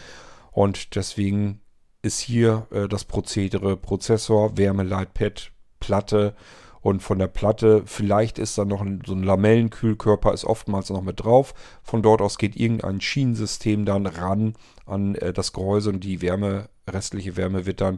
Und 0.52 0.96
deswegen 0.96 1.62
ist 2.02 2.20
hier 2.20 2.68
äh, 2.72 2.88
das 2.88 3.06
Prozedere 3.06 3.78
Prozessor, 3.78 4.58
Wärmeleitpad, 4.58 5.52
Platte 5.80 6.36
und 6.82 7.02
von 7.02 7.18
der 7.18 7.28
Platte 7.28 7.82
vielleicht 7.86 8.38
ist 8.38 8.60
da 8.60 8.64
noch 8.64 8.82
ein, 8.82 9.02
so 9.06 9.14
ein 9.14 9.24
Lamellenkühlkörper 9.24 10.32
ist 10.34 10.46
oftmals 10.46 10.92
noch 10.92 11.02
mit 11.02 11.24
drauf. 11.24 11.56
Von 11.82 12.04
dort 12.04 12.22
aus 12.22 12.38
geht 12.38 12.56
irgendein 12.56 13.02
Schienensystem 13.02 13.86
dann 13.86 14.06
ran 14.06 14.54
an 14.86 15.16
äh, 15.16 15.34
das 15.34 15.52
Gehäuse 15.52 15.90
und 15.90 16.04
die 16.04 16.22
Wärme, 16.22 16.70
restliche 16.88 17.38
Wärme 17.38 17.66
wird 17.66 17.82
dann 17.82 17.98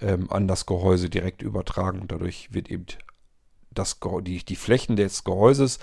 ähm, 0.00 0.30
an 0.30 0.48
das 0.48 0.66
Gehäuse 0.66 1.10
direkt 1.10 1.42
übertragen. 1.42 2.06
Dadurch 2.08 2.52
wird 2.52 2.70
eben 2.70 2.86
das, 3.70 3.98
die, 4.22 4.44
die 4.44 4.56
Flächen 4.56 4.96
des 4.96 5.24
Gehäuses, 5.24 5.78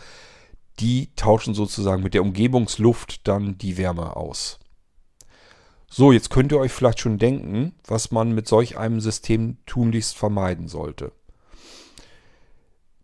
die 0.79 1.09
tauschen 1.15 1.53
sozusagen 1.53 2.03
mit 2.03 2.13
der 2.13 2.21
Umgebungsluft 2.21 3.27
dann 3.27 3.57
die 3.57 3.77
Wärme 3.77 4.15
aus. 4.15 4.59
So, 5.89 6.11
jetzt 6.11 6.29
könnt 6.29 6.51
ihr 6.51 6.59
euch 6.59 6.71
vielleicht 6.71 6.99
schon 6.99 7.17
denken, 7.17 7.73
was 7.85 8.11
man 8.11 8.33
mit 8.33 8.47
solch 8.47 8.77
einem 8.77 8.99
System 8.99 9.57
tunlichst 9.65 10.17
vermeiden 10.17 10.67
sollte. 10.67 11.13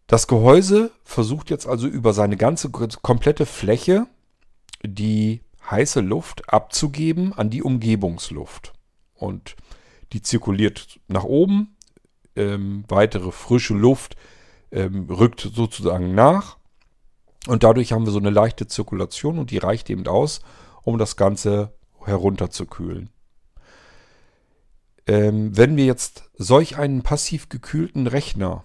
Das 0.07 0.27
Gehäuse 0.27 0.91
versucht 1.03 1.49
jetzt 1.49 1.65
also 1.65 1.87
über 1.87 2.13
seine 2.13 2.35
ganze 2.35 2.69
komplette 2.69 3.45
Fläche 3.45 4.05
die 4.85 5.41
heiße 5.71 6.01
Luft 6.01 6.53
abzugeben 6.53 7.33
an 7.33 7.49
die 7.49 7.63
Umgebungsluft. 7.63 8.73
Und 9.15 9.55
die 10.13 10.21
zirkuliert 10.21 10.99
nach 11.07 11.23
oben. 11.23 11.75
Ähm, 12.35 12.85
weitere 12.87 13.31
frische 13.31 13.73
Luft 13.73 14.15
ähm, 14.71 15.09
rückt 15.09 15.41
sozusagen 15.53 16.15
nach. 16.15 16.57
Und 17.47 17.63
dadurch 17.63 17.91
haben 17.91 18.05
wir 18.05 18.11
so 18.11 18.19
eine 18.19 18.29
leichte 18.29 18.67
Zirkulation 18.67 19.37
und 19.37 19.51
die 19.51 19.57
reicht 19.57 19.89
eben 19.89 20.07
aus, 20.07 20.41
um 20.83 20.97
das 20.97 21.17
Ganze 21.17 21.73
herunterzukühlen. 22.05 23.09
Ähm, 25.05 25.55
wenn 25.55 25.75
wir 25.75 25.85
jetzt 25.85 26.29
solch 26.35 26.77
einen 26.77 27.03
passiv 27.03 27.49
gekühlten 27.49 28.07
Rechner 28.07 28.63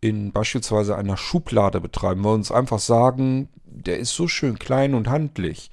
in 0.00 0.32
beispielsweise 0.32 0.96
einer 0.96 1.16
Schublade 1.16 1.80
betreiben, 1.80 2.22
wir 2.22 2.32
uns 2.32 2.52
einfach 2.52 2.78
sagen, 2.78 3.48
der 3.64 3.98
ist 3.98 4.14
so 4.14 4.28
schön 4.28 4.58
klein 4.58 4.94
und 4.94 5.08
handlich, 5.08 5.70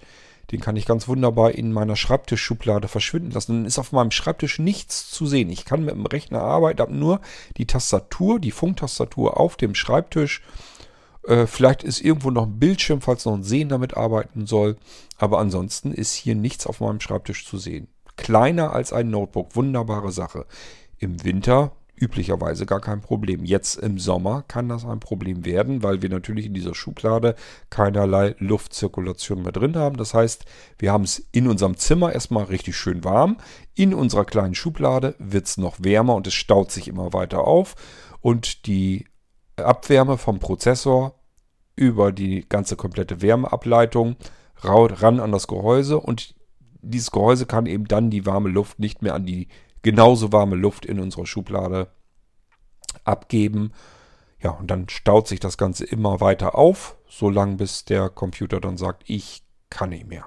den 0.52 0.62
kann 0.62 0.76
ich 0.76 0.86
ganz 0.86 1.08
wunderbar 1.08 1.52
in 1.52 1.72
meiner 1.72 1.96
Schreibtischschublade 1.96 2.88
verschwinden 2.88 3.32
lassen. 3.32 3.54
Dann 3.54 3.66
ist 3.66 3.80
auf 3.80 3.92
meinem 3.92 4.12
Schreibtisch 4.12 4.60
nichts 4.60 5.10
zu 5.10 5.26
sehen. 5.26 5.50
Ich 5.50 5.66
kann 5.66 5.86
mit 5.86 5.96
dem 5.96 6.06
Rechner 6.06 6.42
arbeiten, 6.42 6.82
habe 6.82 6.96
nur 6.96 7.22
die 7.58 7.66
Tastatur, 7.66 8.40
die 8.40 8.52
Funktastatur 8.52 9.40
auf 9.40 9.56
dem 9.58 9.76
Schreibtisch. 9.76 10.42
Äh, 11.28 11.48
vielleicht 11.48 11.84
ist 11.84 12.02
irgendwo 12.02 12.32
noch 12.32 12.46
ein 12.46 12.60
Bildschirm, 12.60 13.02
falls 13.02 13.26
noch 13.26 13.34
ein 13.34 13.44
Sehen 13.44 13.70
damit 13.70 13.98
arbeiten 13.98 14.46
soll. 14.46 14.78
Aber 15.18 15.40
ansonsten 15.40 15.92
ist 15.92 16.14
hier 16.14 16.36
nichts 16.36 16.68
auf 16.68 16.80
meinem 16.80 17.02
Schreibtisch 17.02 17.46
zu 17.46 17.58
sehen. 17.58 17.88
Kleiner 18.18 18.72
als 18.74 18.94
ein 18.94 19.10
Notebook, 19.10 19.56
wunderbare 19.56 20.12
Sache. 20.12 20.46
Im 21.00 21.24
Winter 21.24 21.72
üblicherweise 21.96 22.66
gar 22.66 22.82
kein 22.82 23.02
Problem. 23.02 23.46
Jetzt 23.46 23.76
im 23.78 23.98
Sommer 23.98 24.44
kann 24.48 24.70
das 24.70 24.86
ein 24.86 25.00
Problem 25.00 25.46
werden, 25.46 25.84
weil 25.84 26.02
wir 26.02 26.10
natürlich 26.10 26.46
in 26.46 26.54
dieser 26.54 26.76
Schublade 26.76 27.36
keinerlei 27.70 28.36
Luftzirkulation 28.40 29.44
mehr 29.44 29.52
drin 29.52 29.76
haben. 29.76 29.98
Das 29.98 30.14
heißt, 30.14 30.46
wir 30.78 30.92
haben 30.92 31.04
es 31.04 31.20
in 31.32 31.48
unserem 31.48 31.78
Zimmer 31.78 32.14
erstmal 32.14 32.46
richtig 32.46 32.76
schön 32.76 33.04
warm. 33.04 33.38
In 33.76 33.94
unserer 33.94 34.26
kleinen 34.26 34.56
Schublade 34.56 35.16
wird 35.20 35.46
es 35.46 35.58
noch 35.58 35.78
wärmer 35.80 36.16
und 36.16 36.28
es 36.28 36.34
staut 36.34 36.72
sich 36.72 36.88
immer 36.88 37.14
weiter 37.14 37.46
auf. 37.46 37.76
Und 38.22 38.66
die 38.68 39.06
Abwärme 39.56 40.18
vom 40.18 40.40
Prozessor 40.40 41.20
über 41.76 42.12
die 42.12 42.46
ganze 42.48 42.76
komplette 42.76 43.22
Wärmeableitung 43.22 44.16
ran 44.64 45.20
an 45.20 45.32
das 45.32 45.48
Gehäuse 45.48 46.00
und 46.00 46.36
dieses 46.82 47.12
Gehäuse 47.12 47.46
kann 47.46 47.66
eben 47.66 47.86
dann 47.86 48.10
die 48.10 48.26
warme 48.26 48.50
Luft 48.50 48.80
nicht 48.80 49.02
mehr 49.02 49.16
an 49.16 49.26
die 49.26 49.48
genauso 49.86 50.32
warme 50.32 50.56
Luft 50.56 50.84
in 50.84 51.00
unserer 51.00 51.28
Schublade 51.28 51.90
abgeben. 53.04 53.72
Ja, 54.42 54.50
und 54.50 54.72
dann 54.72 54.90
staut 54.90 55.28
sich 55.28 55.40
das 55.40 55.60
Ganze 55.60 55.86
immer 55.86 56.22
weiter 56.22 56.56
auf, 56.56 56.98
solange 57.08 57.58
bis 57.58 57.86
der 57.86 58.10
Computer 58.10 58.60
dann 58.60 58.78
sagt, 58.78 59.04
ich 59.06 59.44
kann 59.70 59.90
nicht 59.90 60.08
mehr. 60.08 60.26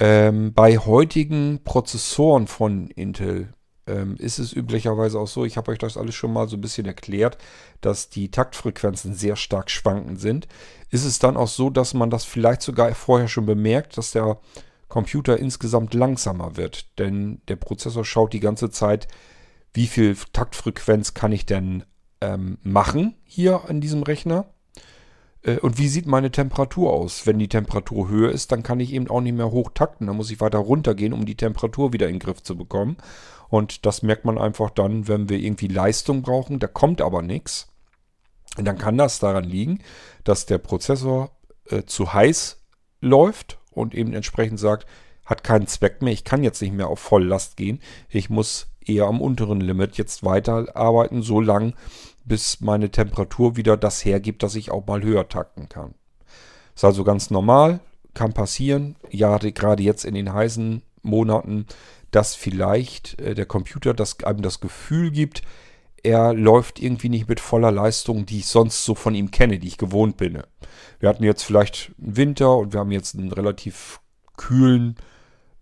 Ähm, 0.00 0.52
bei 0.52 0.78
heutigen 0.78 1.60
Prozessoren 1.62 2.48
von 2.48 2.88
Intel 2.88 3.54
ähm, 3.86 4.16
ist 4.16 4.40
es 4.40 4.52
üblicherweise 4.52 5.20
auch 5.20 5.28
so, 5.28 5.44
ich 5.44 5.56
habe 5.56 5.70
euch 5.70 5.78
das 5.78 5.96
alles 5.96 6.16
schon 6.16 6.32
mal 6.32 6.48
so 6.48 6.56
ein 6.56 6.60
bisschen 6.60 6.86
erklärt, 6.86 7.38
dass 7.82 8.08
die 8.08 8.32
Taktfrequenzen 8.32 9.14
sehr 9.14 9.36
stark 9.36 9.70
schwankend 9.70 10.20
sind. 10.20 10.48
Ist 10.90 11.04
es 11.04 11.20
dann 11.20 11.36
auch 11.36 11.46
so, 11.46 11.70
dass 11.70 11.94
man 11.94 12.10
das 12.10 12.24
vielleicht 12.24 12.62
sogar 12.62 12.92
vorher 12.96 13.28
schon 13.28 13.46
bemerkt, 13.46 13.96
dass 13.96 14.10
der 14.10 14.40
Computer 14.92 15.38
insgesamt 15.38 15.94
langsamer 15.94 16.58
wird? 16.58 16.98
Denn 16.98 17.40
der 17.48 17.56
Prozessor 17.56 18.04
schaut 18.04 18.34
die 18.34 18.40
ganze 18.40 18.68
Zeit, 18.68 19.08
wie 19.72 19.86
viel 19.86 20.14
Taktfrequenz 20.34 21.14
kann 21.14 21.32
ich 21.32 21.46
denn 21.46 21.84
ähm, 22.20 22.58
machen 22.62 23.14
hier 23.24 23.70
an 23.70 23.80
diesem 23.80 24.02
Rechner? 24.02 24.50
Äh, 25.44 25.56
und 25.60 25.78
wie 25.78 25.88
sieht 25.88 26.04
meine 26.04 26.30
Temperatur 26.30 26.92
aus? 26.92 27.26
Wenn 27.26 27.38
die 27.38 27.48
Temperatur 27.48 28.10
höher 28.10 28.32
ist, 28.32 28.52
dann 28.52 28.62
kann 28.62 28.80
ich 28.80 28.92
eben 28.92 29.08
auch 29.08 29.22
nicht 29.22 29.34
mehr 29.34 29.50
hoch 29.50 29.70
takten. 29.72 30.08
Dann 30.08 30.16
muss 30.18 30.30
ich 30.30 30.42
weiter 30.42 30.58
runtergehen, 30.58 31.14
um 31.14 31.24
die 31.24 31.36
Temperatur 31.36 31.94
wieder 31.94 32.08
in 32.08 32.16
den 32.16 32.20
Griff 32.20 32.42
zu 32.42 32.54
bekommen. 32.54 32.98
Und 33.48 33.86
das 33.86 34.02
merkt 34.02 34.26
man 34.26 34.36
einfach 34.36 34.68
dann, 34.68 35.08
wenn 35.08 35.30
wir 35.30 35.38
irgendwie 35.38 35.68
Leistung 35.68 36.20
brauchen. 36.20 36.58
Da 36.58 36.66
kommt 36.66 37.00
aber 37.00 37.22
nichts. 37.22 37.72
Und 38.58 38.66
dann 38.66 38.76
kann 38.76 38.98
das 38.98 39.20
daran 39.20 39.44
liegen, 39.44 39.78
dass 40.24 40.44
der 40.44 40.58
Prozessor 40.58 41.30
äh, 41.70 41.84
zu 41.84 42.12
heiß 42.12 42.62
läuft 43.00 43.58
und 43.72 43.94
eben 43.94 44.12
entsprechend 44.12 44.58
sagt, 44.58 44.86
hat 45.24 45.44
keinen 45.44 45.66
Zweck 45.66 46.02
mehr, 46.02 46.12
ich 46.12 46.24
kann 46.24 46.42
jetzt 46.42 46.60
nicht 46.62 46.74
mehr 46.74 46.88
auf 46.88 47.00
Volllast 47.00 47.56
gehen, 47.56 47.80
ich 48.08 48.28
muss 48.30 48.68
eher 48.84 49.04
am 49.06 49.20
unteren 49.20 49.60
Limit 49.60 49.96
jetzt 49.96 50.24
weiterarbeiten, 50.24 51.22
so 51.22 51.40
lang, 51.40 51.74
bis 52.24 52.60
meine 52.60 52.90
Temperatur 52.90 53.56
wieder 53.56 53.76
das 53.76 54.04
hergibt, 54.04 54.42
dass 54.42 54.54
ich 54.54 54.70
auch 54.70 54.86
mal 54.86 55.02
höher 55.02 55.28
takten 55.28 55.68
kann. 55.68 55.94
Ist 56.74 56.84
also 56.84 57.04
ganz 57.04 57.30
normal, 57.30 57.80
kann 58.14 58.32
passieren. 58.32 58.96
Ja, 59.10 59.38
gerade 59.38 59.82
jetzt 59.82 60.04
in 60.04 60.14
den 60.14 60.32
heißen 60.32 60.82
Monaten, 61.02 61.66
dass 62.10 62.34
vielleicht 62.34 63.20
äh, 63.20 63.34
der 63.34 63.46
Computer 63.46 63.94
das, 63.94 64.22
einem 64.24 64.42
das 64.42 64.60
Gefühl 64.60 65.10
gibt, 65.10 65.42
er 66.02 66.34
läuft 66.34 66.80
irgendwie 66.80 67.08
nicht 67.08 67.28
mit 67.28 67.40
voller 67.40 67.70
Leistung, 67.70 68.26
die 68.26 68.38
ich 68.38 68.46
sonst 68.46 68.84
so 68.84 68.94
von 68.94 69.14
ihm 69.14 69.30
kenne, 69.30 69.58
die 69.58 69.68
ich 69.68 69.78
gewohnt 69.78 70.16
bin. 70.16 70.42
Wir 71.00 71.08
hatten 71.08 71.24
jetzt 71.24 71.42
vielleicht 71.44 71.92
einen 72.00 72.16
Winter 72.16 72.56
und 72.56 72.72
wir 72.72 72.80
haben 72.80 72.90
jetzt 72.90 73.14
einen 73.16 73.32
relativ 73.32 74.00
kühlen 74.36 74.96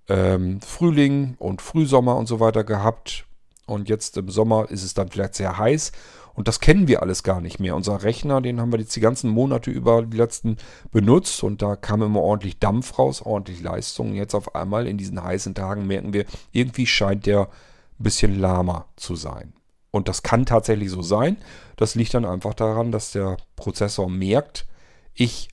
ähm, 0.08 0.60
Frühling 0.60 1.36
und 1.38 1.62
Frühsommer 1.62 2.16
und 2.16 2.26
so 2.26 2.40
weiter 2.40 2.64
gehabt. 2.64 3.26
Und 3.66 3.88
jetzt 3.88 4.16
im 4.16 4.28
Sommer 4.30 4.70
ist 4.70 4.82
es 4.82 4.94
dann 4.94 5.08
vielleicht 5.08 5.36
sehr 5.36 5.56
heiß 5.56 5.92
und 6.34 6.48
das 6.48 6.60
kennen 6.60 6.88
wir 6.88 7.02
alles 7.02 7.22
gar 7.22 7.40
nicht 7.40 7.60
mehr. 7.60 7.76
Unser 7.76 8.02
Rechner, 8.02 8.40
den 8.40 8.60
haben 8.60 8.72
wir 8.72 8.80
jetzt 8.80 8.96
die 8.96 9.00
ganzen 9.00 9.30
Monate 9.30 9.70
über 9.70 10.02
die 10.02 10.16
letzten 10.16 10.56
benutzt 10.90 11.42
und 11.42 11.60
da 11.62 11.76
kam 11.76 12.02
immer 12.02 12.20
ordentlich 12.20 12.58
Dampf 12.58 12.98
raus, 12.98 13.22
ordentlich 13.22 13.62
Leistung. 13.62 14.10
Und 14.10 14.16
jetzt 14.16 14.34
auf 14.34 14.54
einmal 14.54 14.86
in 14.86 14.96
diesen 14.96 15.22
heißen 15.22 15.54
Tagen 15.54 15.86
merken 15.86 16.12
wir, 16.12 16.24
irgendwie 16.52 16.86
scheint 16.86 17.26
der 17.26 17.42
ein 17.42 18.02
bisschen 18.02 18.40
lahmer 18.40 18.86
zu 18.96 19.16
sein. 19.16 19.52
Und 19.90 20.08
das 20.08 20.22
kann 20.22 20.46
tatsächlich 20.46 20.90
so 20.90 21.02
sein. 21.02 21.36
Das 21.76 21.94
liegt 21.94 22.14
dann 22.14 22.24
einfach 22.24 22.54
daran, 22.54 22.92
dass 22.92 23.12
der 23.12 23.36
Prozessor 23.56 24.08
merkt, 24.08 24.66
ich 25.14 25.50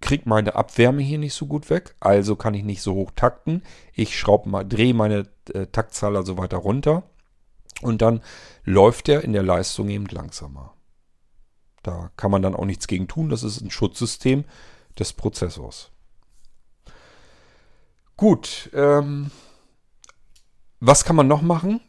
kriege 0.00 0.28
meine 0.28 0.54
Abwärme 0.54 1.02
hier 1.02 1.18
nicht 1.18 1.34
so 1.34 1.46
gut 1.46 1.70
weg, 1.70 1.94
also 2.00 2.36
kann 2.36 2.54
ich 2.54 2.64
nicht 2.64 2.82
so 2.82 2.94
hoch 2.94 3.12
takten. 3.14 3.62
Ich 3.92 4.18
schraube 4.18 4.48
mal, 4.48 4.64
drehe 4.64 4.94
meine 4.94 5.28
äh, 5.52 5.66
Taktzahl 5.66 6.16
also 6.16 6.36
weiter 6.36 6.58
runter 6.58 7.04
und 7.82 8.02
dann 8.02 8.22
läuft 8.64 9.08
er 9.08 9.22
in 9.22 9.32
der 9.32 9.42
Leistung 9.42 9.88
eben 9.88 10.06
langsamer. 10.06 10.74
Da 11.82 12.10
kann 12.16 12.30
man 12.30 12.42
dann 12.42 12.54
auch 12.54 12.64
nichts 12.64 12.88
gegen 12.88 13.06
tun. 13.06 13.28
Das 13.28 13.42
ist 13.42 13.60
ein 13.60 13.70
Schutzsystem 13.70 14.44
des 14.98 15.12
Prozessors. 15.12 15.90
Gut, 18.16 18.70
ähm, 18.74 19.30
was 20.80 21.04
kann 21.04 21.16
man 21.16 21.28
noch 21.28 21.42
machen? 21.42 21.80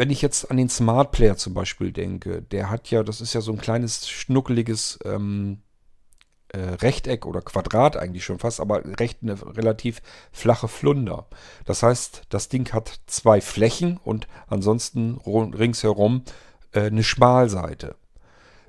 Wenn 0.00 0.08
ich 0.08 0.22
jetzt 0.22 0.50
an 0.50 0.56
den 0.56 0.70
Smart 0.70 1.12
Player 1.12 1.36
zum 1.36 1.52
Beispiel 1.52 1.92
denke, 1.92 2.40
der 2.40 2.70
hat 2.70 2.90
ja, 2.90 3.02
das 3.02 3.20
ist 3.20 3.34
ja 3.34 3.42
so 3.42 3.52
ein 3.52 3.60
kleines 3.60 4.08
schnuckeliges 4.08 4.98
ähm, 5.04 5.60
äh, 6.48 6.58
Rechteck 6.58 7.26
oder 7.26 7.42
Quadrat 7.42 7.98
eigentlich 7.98 8.24
schon 8.24 8.38
fast, 8.38 8.60
aber 8.60 8.82
recht 8.98 9.18
eine 9.20 9.36
relativ 9.58 10.00
flache 10.32 10.68
Flunder. 10.68 11.26
Das 11.66 11.82
heißt, 11.82 12.22
das 12.30 12.48
Ding 12.48 12.72
hat 12.72 13.00
zwei 13.08 13.42
Flächen 13.42 13.98
und 14.02 14.26
ansonsten 14.46 15.18
ringsherum 15.18 16.24
äh, 16.72 16.84
eine 16.84 17.04
Schmalseite. 17.04 17.94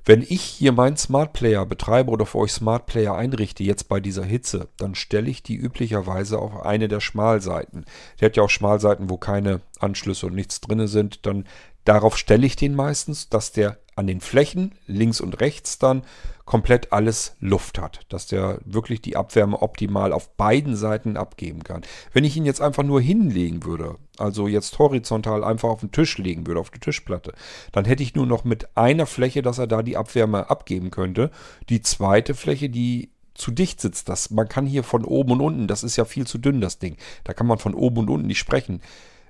Wenn 0.04 0.22
ich 0.22 0.42
hier 0.42 0.72
meinen 0.72 0.96
Smart 0.96 1.32
Player 1.32 1.64
betreibe 1.64 2.10
oder 2.10 2.26
für 2.26 2.38
euch 2.38 2.52
Smart 2.52 2.86
Player 2.86 3.14
einrichte, 3.14 3.62
jetzt 3.62 3.88
bei 3.88 4.00
dieser 4.00 4.24
Hitze, 4.24 4.68
dann 4.76 4.96
stelle 4.96 5.30
ich 5.30 5.44
die 5.44 5.54
üblicherweise 5.54 6.40
auf 6.40 6.64
eine 6.64 6.88
der 6.88 6.98
Schmalseiten. 6.98 7.84
Der 8.20 8.26
hat 8.26 8.36
ja 8.36 8.42
auch 8.42 8.50
Schmalseiten, 8.50 9.10
wo 9.10 9.16
keine 9.16 9.60
Anschlüsse 9.78 10.26
und 10.26 10.34
nichts 10.34 10.60
drin 10.60 10.88
sind. 10.88 11.24
Dann 11.24 11.46
darauf 11.84 12.18
stelle 12.18 12.46
ich 12.46 12.56
den 12.56 12.74
meistens, 12.74 13.28
dass 13.28 13.52
der 13.52 13.78
an 13.94 14.06
den 14.06 14.20
Flächen 14.20 14.72
links 14.86 15.20
und 15.20 15.40
rechts 15.40 15.78
dann 15.78 16.02
komplett 16.44 16.92
alles 16.92 17.36
Luft 17.40 17.78
hat, 17.78 18.00
dass 18.08 18.26
der 18.26 18.58
wirklich 18.64 19.00
die 19.00 19.16
Abwärme 19.16 19.62
optimal 19.62 20.12
auf 20.12 20.30
beiden 20.30 20.76
Seiten 20.76 21.16
abgeben 21.16 21.62
kann. 21.62 21.82
Wenn 22.12 22.24
ich 22.24 22.36
ihn 22.36 22.44
jetzt 22.44 22.60
einfach 22.60 22.82
nur 22.82 23.00
hinlegen 23.00 23.64
würde, 23.64 23.96
also 24.18 24.48
jetzt 24.48 24.78
horizontal 24.78 25.44
einfach 25.44 25.68
auf 25.68 25.80
den 25.80 25.92
Tisch 25.92 26.18
legen 26.18 26.46
würde, 26.46 26.60
auf 26.60 26.70
die 26.70 26.80
Tischplatte, 26.80 27.32
dann 27.70 27.84
hätte 27.84 28.02
ich 28.02 28.14
nur 28.14 28.26
noch 28.26 28.44
mit 28.44 28.76
einer 28.76 29.06
Fläche, 29.06 29.42
dass 29.42 29.58
er 29.58 29.66
da 29.66 29.82
die 29.82 29.96
Abwärme 29.96 30.50
abgeben 30.50 30.90
könnte. 30.90 31.30
Die 31.68 31.82
zweite 31.82 32.34
Fläche, 32.34 32.68
die 32.68 33.10
zu 33.34 33.50
dicht 33.50 33.80
sitzt. 33.80 34.08
Das, 34.08 34.30
man 34.30 34.48
kann 34.48 34.66
hier 34.66 34.84
von 34.84 35.04
oben 35.04 35.32
und 35.32 35.40
unten, 35.40 35.66
das 35.66 35.84
ist 35.84 35.96
ja 35.96 36.04
viel 36.04 36.26
zu 36.26 36.38
dünn, 36.38 36.60
das 36.60 36.78
Ding. 36.78 36.96
Da 37.24 37.32
kann 37.32 37.46
man 37.46 37.58
von 37.58 37.74
oben 37.74 37.98
und 37.98 38.10
unten 38.10 38.26
nicht 38.26 38.38
sprechen. 38.38 38.82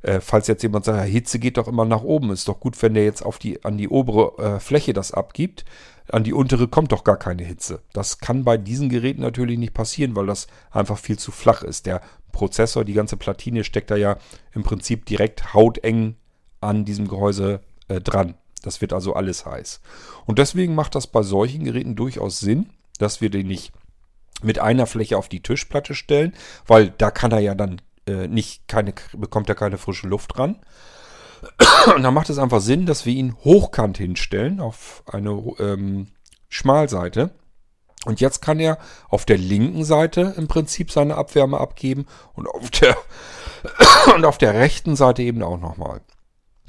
Äh, 0.02 0.20
falls 0.20 0.48
jetzt 0.48 0.62
jemand 0.62 0.84
sagt, 0.84 1.08
Hitze 1.08 1.38
geht 1.38 1.56
doch 1.56 1.68
immer 1.68 1.84
nach 1.84 2.02
oben, 2.02 2.30
ist 2.30 2.48
doch 2.48 2.60
gut, 2.60 2.80
wenn 2.82 2.94
der 2.94 3.04
jetzt 3.04 3.24
auf 3.24 3.38
die, 3.38 3.64
an 3.64 3.78
die 3.78 3.88
obere 3.88 4.42
äh, 4.42 4.60
Fläche 4.60 4.92
das 4.92 5.12
abgibt. 5.12 5.64
An 6.10 6.24
die 6.24 6.32
untere 6.32 6.66
kommt 6.66 6.90
doch 6.90 7.04
gar 7.04 7.16
keine 7.16 7.44
Hitze. 7.44 7.80
Das 7.92 8.18
kann 8.18 8.44
bei 8.44 8.56
diesen 8.56 8.88
Geräten 8.88 9.22
natürlich 9.22 9.58
nicht 9.58 9.72
passieren, 9.72 10.16
weil 10.16 10.26
das 10.26 10.48
einfach 10.72 10.98
viel 10.98 11.18
zu 11.18 11.30
flach 11.30 11.62
ist. 11.62 11.86
Der 11.86 12.00
Prozessor, 12.32 12.84
die 12.84 12.94
ganze 12.94 13.16
Platine 13.16 13.62
steckt 13.62 13.90
da 13.90 13.96
ja 13.96 14.16
im 14.52 14.64
Prinzip 14.64 15.06
direkt 15.06 15.54
hauteng 15.54 16.16
an 16.60 16.84
diesem 16.84 17.06
Gehäuse 17.06 17.60
äh, 17.88 18.00
dran. 18.00 18.34
Das 18.62 18.80
wird 18.80 18.92
also 18.92 19.14
alles 19.14 19.46
heiß. 19.46 19.80
Und 20.26 20.38
deswegen 20.38 20.74
macht 20.74 20.94
das 20.94 21.06
bei 21.06 21.22
solchen 21.22 21.64
Geräten 21.64 21.94
durchaus 21.94 22.40
Sinn, 22.40 22.70
dass 22.98 23.20
wir 23.20 23.30
den 23.30 23.46
nicht 23.46 23.72
mit 24.42 24.58
einer 24.58 24.86
Fläche 24.86 25.16
auf 25.16 25.28
die 25.28 25.42
Tischplatte 25.42 25.94
stellen, 25.94 26.34
weil 26.66 26.90
da 26.90 27.10
kann 27.10 27.32
er 27.32 27.40
ja 27.40 27.54
dann 27.54 27.80
äh, 28.06 28.28
nicht 28.28 28.68
keine, 28.68 28.94
bekommt 29.16 29.48
er 29.48 29.54
keine 29.54 29.78
frische 29.78 30.08
Luft 30.08 30.38
ran. 30.38 30.60
Und 31.94 32.02
dann 32.02 32.14
macht 32.14 32.30
es 32.30 32.38
einfach 32.38 32.60
Sinn, 32.60 32.86
dass 32.86 33.06
wir 33.06 33.12
ihn 33.12 33.34
hochkant 33.44 33.98
hinstellen 33.98 34.60
auf 34.60 35.02
eine 35.06 35.30
ähm, 35.58 36.08
Schmalseite. 36.48 37.30
Und 38.04 38.20
jetzt 38.20 38.42
kann 38.42 38.60
er 38.60 38.78
auf 39.08 39.24
der 39.24 39.38
linken 39.38 39.84
Seite 39.84 40.34
im 40.36 40.48
Prinzip 40.48 40.90
seine 40.90 41.16
Abwärme 41.16 41.58
abgeben 41.58 42.06
und 42.34 42.48
auf 42.48 42.70
der, 42.70 42.96
und 44.14 44.24
auf 44.24 44.38
der 44.38 44.54
rechten 44.54 44.96
Seite 44.96 45.22
eben 45.22 45.42
auch 45.42 45.58
nochmal. 45.58 46.00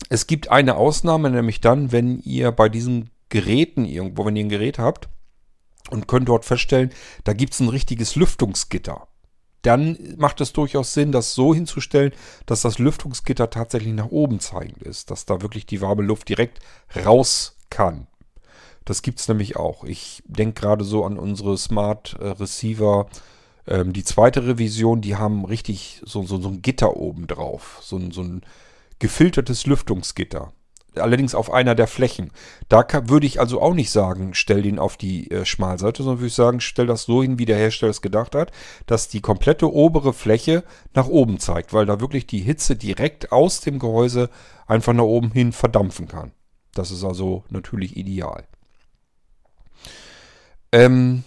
Es 0.10 0.28
gibt 0.28 0.50
eine 0.50 0.76
Ausnahme, 0.76 1.30
nämlich 1.30 1.62
dann, 1.62 1.92
wenn 1.92 2.20
ihr 2.20 2.52
bei 2.52 2.70
diesen 2.70 3.10
Geräten 3.30 3.86
irgendwo, 3.86 4.26
wenn 4.26 4.36
ihr 4.36 4.46
ein 4.46 4.50
Gerät 4.50 4.78
habt 4.78 5.10
und 5.90 6.08
könnt 6.08 6.30
dort 6.30 6.46
feststellen, 6.46 6.92
da 7.24 7.34
gibt 7.34 7.54
es 7.54 7.60
ein 7.60 7.70
richtiges 7.70 8.16
Lüftungsgitter 8.16 9.08
dann 9.64 9.98
macht 10.18 10.42
es 10.42 10.54
durchaus 10.54 10.94
Sinn, 10.94 11.12
das 11.12 11.34
so 11.34 11.56
hinzustellen, 11.56 12.12
dass 12.46 12.62
das 12.62 12.80
Lüftungsgitter 12.80 13.50
tatsächlich 13.50 13.94
nach 13.94 14.12
oben 14.12 14.40
zeigend 14.40 14.84
ist, 14.84 15.10
dass 15.10 15.26
da 15.26 15.42
wirklich 15.42 15.66
die 15.66 15.82
warme 15.82 16.04
Luft 16.04 16.30
direkt 16.30 16.60
raus 17.06 17.58
kann. 17.70 18.08
Das 18.86 19.02
gibt 19.02 19.20
es 19.20 19.28
nämlich 19.28 19.56
auch. 19.56 19.84
Ich 19.86 20.22
denke 20.26 20.62
gerade 20.62 20.84
so 20.84 21.06
an 21.06 21.18
unsere 21.18 21.58
Smart 21.58 22.18
äh, 22.20 22.28
Receiver. 22.28 23.08
Ähm, 23.66 23.94
die 23.94 24.04
zweite 24.04 24.46
Revision, 24.46 25.02
die 25.02 25.16
haben 25.16 25.46
richtig 25.46 26.02
so, 26.06 26.24
so, 26.24 26.42
so 26.42 26.50
ein 26.50 26.62
Gitter 26.62 26.98
oben 26.98 27.28
drauf. 27.28 27.80
So, 27.82 28.00
so 28.12 28.22
ein 28.22 28.42
gefiltertes 29.00 29.66
Lüftungsgitter 29.66 30.52
allerdings 30.96 31.36
auf 31.36 31.52
einer 31.52 31.76
der 31.76 31.88
Flächen. 31.88 32.32
Da 32.70 32.84
kann, 32.84 33.10
würde 33.10 33.26
ich 33.26 33.40
also 33.40 33.62
auch 33.62 33.74
nicht 33.74 33.92
sagen, 33.92 34.34
stell 34.34 34.62
den 34.62 34.80
auf 34.80 34.98
die 34.98 35.32
äh, 35.32 35.46
Schmalseite, 35.46 36.04
sondern 36.04 36.20
würde 36.20 36.28
ich 36.28 36.34
sagen, 36.34 36.60
stell 36.60 36.88
das 36.88 37.04
so 37.04 37.22
hin, 37.22 37.40
wie 37.40 37.46
der 37.46 37.58
Hersteller 37.58 37.92
es 37.92 38.02
gedacht 38.02 38.36
hat, 38.36 38.52
dass 38.86 39.08
die 39.08 39.22
komplette 39.22 39.72
obere 39.72 40.14
Fläche 40.14 40.64
nach 40.94 41.08
oben 41.08 41.40
zeigt, 41.40 41.74
weil 41.74 41.86
da 41.86 42.00
wirklich 42.00 42.28
die 42.28 42.40
Hitze 42.40 42.76
direkt 42.76 43.32
aus 43.32 43.62
dem 43.62 43.80
Gehäuse 43.80 44.30
einfach 44.68 44.94
nach 44.94 45.04
oben 45.04 45.32
hin 45.32 45.52
verdampfen 45.52 46.08
kann. 46.08 46.32
Das 46.74 46.92
ist 46.92 47.04
also 47.04 47.44
natürlich 47.50 47.98
ideal. 47.98 48.48
Ähm, 50.72 51.24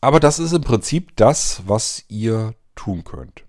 aber 0.00 0.20
das 0.20 0.38
ist 0.38 0.52
im 0.52 0.62
Prinzip 0.62 1.16
das, 1.16 1.62
was 1.66 2.04
ihr 2.08 2.54
tun 2.76 3.04
könnt. 3.04 3.44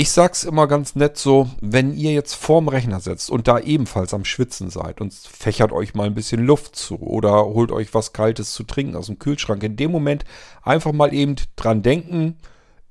Ich 0.00 0.12
sag's 0.12 0.44
immer 0.44 0.66
ganz 0.66 0.94
nett 0.94 1.18
so, 1.18 1.50
wenn 1.60 1.92
ihr 1.92 2.12
jetzt 2.12 2.32
vorm 2.32 2.68
Rechner 2.68 3.00
sitzt 3.00 3.28
und 3.28 3.46
da 3.46 3.58
ebenfalls 3.58 4.14
am 4.14 4.24
Schwitzen 4.24 4.70
seid 4.70 5.02
und 5.02 5.12
fächert 5.12 5.72
euch 5.72 5.92
mal 5.92 6.06
ein 6.06 6.14
bisschen 6.14 6.46
Luft 6.46 6.74
zu 6.74 6.98
oder 7.02 7.44
holt 7.44 7.70
euch 7.70 7.92
was 7.92 8.14
Kaltes 8.14 8.54
zu 8.54 8.64
trinken 8.64 8.96
aus 8.96 9.08
dem 9.08 9.18
Kühlschrank, 9.18 9.62
in 9.62 9.76
dem 9.76 9.90
Moment 9.90 10.24
einfach 10.62 10.92
mal 10.92 11.12
eben 11.12 11.36
dran 11.54 11.82
denken, 11.82 12.38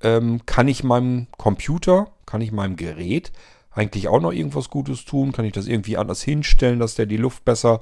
ähm, 0.04 0.42
kann 0.46 0.68
ich 0.68 0.84
meinem 0.84 1.26
Computer, 1.36 2.12
kann 2.28 2.42
ich 2.42 2.52
meinem 2.52 2.76
Gerät 2.76 3.32
eigentlich 3.72 4.08
auch 4.08 4.22
noch 4.22 4.32
irgendwas 4.32 4.70
Gutes 4.70 5.04
tun? 5.04 5.32
Kann 5.32 5.46
ich 5.46 5.54
das 5.54 5.66
irgendwie 5.66 5.98
anders 5.98 6.22
hinstellen, 6.22 6.78
dass 6.78 6.94
der 6.94 7.08
die 7.08 7.18
Luft 7.18 7.44
besser 7.44 7.82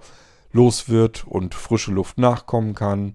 los 0.54 0.88
wird 0.88 1.28
und 1.28 1.54
frische 1.54 1.92
Luft 1.92 2.18
nachkommen 2.18 2.76
kann? 2.76 3.14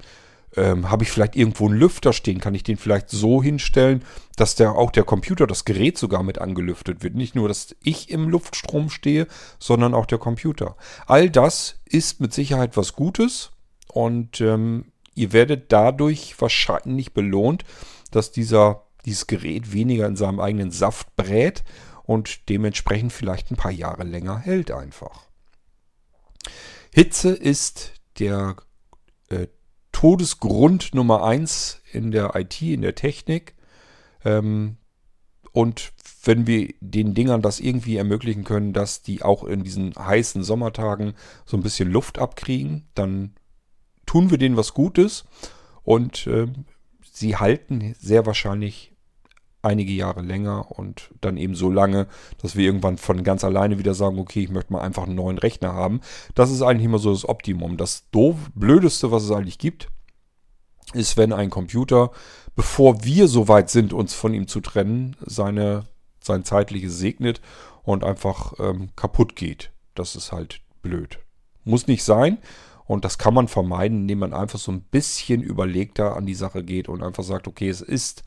Ähm, 0.57 0.91
Habe 0.91 1.05
ich 1.05 1.11
vielleicht 1.11 1.37
irgendwo 1.37 1.67
einen 1.67 1.79
Lüfter 1.79 2.13
stehen? 2.13 2.41
Kann 2.41 2.55
ich 2.55 2.63
den 2.63 2.77
vielleicht 2.77 3.09
so 3.09 3.43
hinstellen, 3.43 4.05
dass 4.37 4.55
der 4.55 4.73
auch 4.73 4.91
der 4.91 5.05
Computer, 5.05 5.47
das 5.47 5.65
Gerät 5.65 5.97
sogar 5.97 6.23
mit 6.23 6.39
angelüftet 6.39 7.03
wird? 7.03 7.15
Nicht 7.15 7.35
nur, 7.35 7.49
dass 7.49 7.75
ich 7.83 8.11
im 8.11 8.29
Luftstrom 8.29 8.91
stehe, 8.91 9.27
sondern 9.59 9.95
auch 9.95 10.07
der 10.07 10.19
Computer. 10.19 10.77
All 11.07 11.31
das 11.31 11.81
ist 11.85 12.21
mit 12.21 12.35
Sicherheit 12.35 12.77
was 12.77 12.95
Gutes 12.95 13.53
und 13.93 14.41
ähm, 14.41 14.93
ihr 15.15 15.33
werdet 15.33 15.73
dadurch 15.73 16.41
wahrscheinlich 16.41 17.13
belohnt, 17.13 17.65
dass 18.11 18.33
dieser, 18.33 18.87
dieses 19.05 19.27
Gerät 19.27 19.73
weniger 19.73 20.07
in 20.07 20.17
seinem 20.17 20.41
eigenen 20.41 20.71
Saft 20.71 21.17
brät 21.17 21.65
und 22.05 22.49
dementsprechend 22.49 23.13
vielleicht 23.13 23.51
ein 23.51 23.57
paar 23.57 23.71
Jahre 23.71 24.05
länger 24.05 24.39
hält 24.39 24.71
einfach. 24.71 25.27
Hitze 26.93 27.31
ist 27.31 27.93
der 28.19 28.57
äh, 29.31 29.47
Todesgrund 29.93 30.95
Nummer 30.95 31.23
eins 31.23 31.81
in 31.93 32.11
der 32.11 32.35
IT, 32.35 32.61
in 32.63 32.83
der 32.83 32.95
Technik. 32.95 33.55
Ähm, 34.25 34.77
und 35.53 35.93
wenn 36.25 36.47
wir 36.47 36.73
den 36.81 37.15
Dingern 37.15 37.43
das 37.43 37.61
irgendwie 37.61 37.97
ermöglichen 37.97 38.45
können, 38.45 38.73
dass 38.73 39.03
die 39.03 39.23
auch 39.23 39.45
in 39.45 39.65
diesen 39.65 39.95
heißen 39.95 40.43
Sommertagen 40.43 41.15
so 41.45 41.57
ein 41.57 41.63
bisschen 41.63 41.91
Luft 41.91 42.19
abkriegen, 42.19 42.89
dann 42.95 43.35
tun 44.07 44.31
wir 44.31 44.39
denen 44.39 44.57
was 44.57 44.75
Gutes 44.75 45.25
und 45.83 46.27
äh, 46.27 46.47
sie 47.13 47.37
halten 47.37 47.95
sehr 47.99 48.25
wahrscheinlich 48.25 48.92
einige 49.63 49.93
Jahre 49.93 50.23
länger 50.23 50.73
und 50.73 51.11
dann 51.21 51.37
eben 51.37 51.55
so 51.55 51.71
lange, 51.71 52.09
dass 52.39 52.57
wir 52.57 52.65
irgendwann 52.67 52.99
von 52.99 53.23
ganz 53.23 53.45
alleine 53.45 53.79
wieder 53.79 53.95
sagen, 53.95 54.19
okay, 54.19 54.43
ich 54.43 54.51
möchte 54.51 54.73
mal 54.73 54.83
einfach 54.83 55.05
einen 55.05 55.15
neuen 55.15 55.39
Rechner 55.39 55.73
haben. 55.73 56.01
Das 56.35 56.51
ist 56.51 56.63
eigentlich 56.63 56.87
immer 56.87 56.99
so 56.99 57.13
das 57.13 57.29
Optimum. 57.29 57.77
Das 57.77 58.11
doof, 58.11 58.37
blödeste, 58.55 59.13
was 59.13 59.23
es 59.23 59.31
eigentlich 59.31 59.59
gibt, 59.59 59.89
ist, 60.93 61.17
wenn 61.17 61.33
ein 61.33 61.49
Computer, 61.49 62.11
bevor 62.57 63.05
wir 63.05 63.29
so 63.29 63.49
weit 63.49 63.71
sind, 63.71 63.93
uns 63.93 64.15
von 64.15 64.35
ihm 64.35 64.49
zu 64.49 64.61
trennen, 64.61 65.17
seine, 65.25 65.87
sein 66.21 66.45
zeitliches 66.45 66.99
segnet 66.99 67.41
und 67.85 68.05
einfach 68.05 68.55
ähm, 68.59 68.91
kaputt 68.97 69.37
geht. 69.37 69.71
Das 69.95 70.17
ist 70.17 70.33
halt 70.33 70.61
blöd. 70.83 71.21
Muss 71.65 71.87
nicht 71.87 72.05
sein. 72.05 72.39
Und 72.85 73.05
das 73.05 73.17
kann 73.17 73.33
man 73.33 73.49
vermeiden, 73.49 74.03
indem 74.03 74.19
man 74.19 74.35
einfach 74.35 74.59
so 74.59 74.73
ein 74.73 74.83
bisschen 74.83 75.41
überlegter 75.41 76.17
an 76.17 76.27
die 76.27 76.35
Sache 76.35 76.65
geht 76.65 76.89
und 76.89 77.03
einfach 77.03 77.23
sagt, 77.23 77.47
okay, 77.47 77.69
es 77.69 77.81
ist 77.81 78.25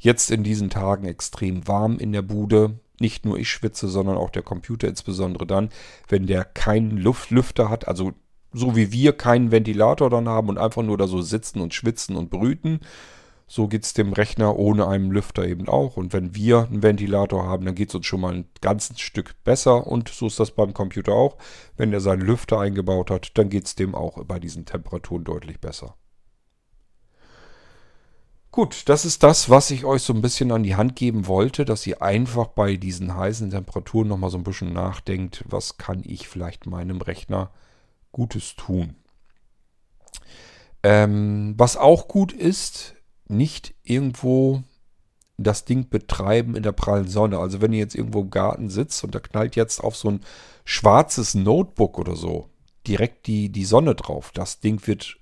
jetzt 0.00 0.30
in 0.30 0.42
diesen 0.42 0.70
Tagen 0.70 1.06
extrem 1.06 1.68
warm 1.68 1.98
in 1.98 2.12
der 2.12 2.22
Bude. 2.22 2.80
Nicht 2.98 3.24
nur 3.24 3.38
ich 3.38 3.48
schwitze, 3.48 3.88
sondern 3.88 4.16
auch 4.16 4.30
der 4.30 4.42
Computer, 4.42 4.88
insbesondere 4.88 5.46
dann, 5.46 5.70
wenn 6.08 6.26
der 6.26 6.44
keinen 6.44 6.96
Luftlüfter 6.96 7.70
hat, 7.70 7.86
also 7.86 8.12
so 8.52 8.74
wie 8.76 8.92
wir 8.92 9.12
keinen 9.12 9.52
Ventilator 9.52 10.10
dann 10.10 10.28
haben 10.28 10.48
und 10.48 10.58
einfach 10.58 10.82
nur 10.82 10.98
da 10.98 11.06
so 11.06 11.22
sitzen 11.22 11.60
und 11.60 11.72
schwitzen 11.72 12.16
und 12.16 12.30
brüten. 12.30 12.80
So 13.46 13.66
geht 13.66 13.84
es 13.84 13.94
dem 13.94 14.12
Rechner 14.12 14.56
ohne 14.56 14.86
einen 14.86 15.10
Lüfter 15.10 15.44
eben 15.46 15.68
auch. 15.68 15.96
Und 15.96 16.12
wenn 16.12 16.36
wir 16.36 16.68
einen 16.68 16.84
Ventilator 16.84 17.44
haben, 17.44 17.64
dann 17.64 17.74
geht 17.74 17.88
es 17.88 17.94
uns 17.96 18.06
schon 18.06 18.20
mal 18.20 18.32
ein 18.32 18.48
ganzes 18.60 19.00
Stück 19.00 19.34
besser. 19.42 19.88
Und 19.88 20.08
so 20.08 20.28
ist 20.28 20.38
das 20.38 20.52
beim 20.52 20.72
Computer 20.72 21.12
auch. 21.12 21.36
Wenn 21.76 21.92
er 21.92 22.00
seinen 22.00 22.22
Lüfter 22.22 22.60
eingebaut 22.60 23.10
hat, 23.10 23.36
dann 23.38 23.48
geht 23.48 23.66
es 23.66 23.74
dem 23.74 23.96
auch 23.96 24.24
bei 24.24 24.38
diesen 24.38 24.66
Temperaturen 24.66 25.24
deutlich 25.24 25.60
besser. 25.60 25.96
Gut, 28.52 28.88
das 28.88 29.04
ist 29.04 29.22
das, 29.22 29.48
was 29.48 29.70
ich 29.70 29.84
euch 29.84 30.02
so 30.02 30.12
ein 30.12 30.22
bisschen 30.22 30.50
an 30.50 30.64
die 30.64 30.74
Hand 30.74 30.96
geben 30.96 31.28
wollte, 31.28 31.64
dass 31.64 31.86
ihr 31.86 32.02
einfach 32.02 32.48
bei 32.48 32.76
diesen 32.76 33.14
heißen 33.14 33.50
Temperaturen 33.50 34.08
nochmal 34.08 34.30
so 34.30 34.38
ein 34.38 34.44
bisschen 34.44 34.72
nachdenkt, 34.72 35.44
was 35.46 35.78
kann 35.78 36.02
ich 36.04 36.26
vielleicht 36.26 36.66
meinem 36.66 37.00
Rechner 37.00 37.50
Gutes 38.10 38.56
tun. 38.56 38.96
Ähm, 40.82 41.54
was 41.56 41.76
auch 41.76 42.08
gut 42.08 42.32
ist, 42.32 42.96
nicht 43.28 43.74
irgendwo 43.84 44.64
das 45.38 45.64
Ding 45.64 45.88
betreiben 45.88 46.56
in 46.56 46.64
der 46.64 46.72
prallen 46.72 47.06
Sonne. 47.06 47.38
Also 47.38 47.60
wenn 47.60 47.72
ihr 47.72 47.78
jetzt 47.78 47.94
irgendwo 47.94 48.22
im 48.22 48.30
Garten 48.30 48.68
sitzt 48.68 49.04
und 49.04 49.14
da 49.14 49.20
knallt 49.20 49.54
jetzt 49.54 49.78
auf 49.78 49.96
so 49.96 50.10
ein 50.10 50.20
schwarzes 50.64 51.34
Notebook 51.34 51.98
oder 51.98 52.16
so 52.16 52.48
direkt 52.86 53.28
die, 53.28 53.50
die 53.50 53.64
Sonne 53.64 53.94
drauf. 53.94 54.32
Das 54.34 54.58
Ding 54.58 54.84
wird 54.88 55.19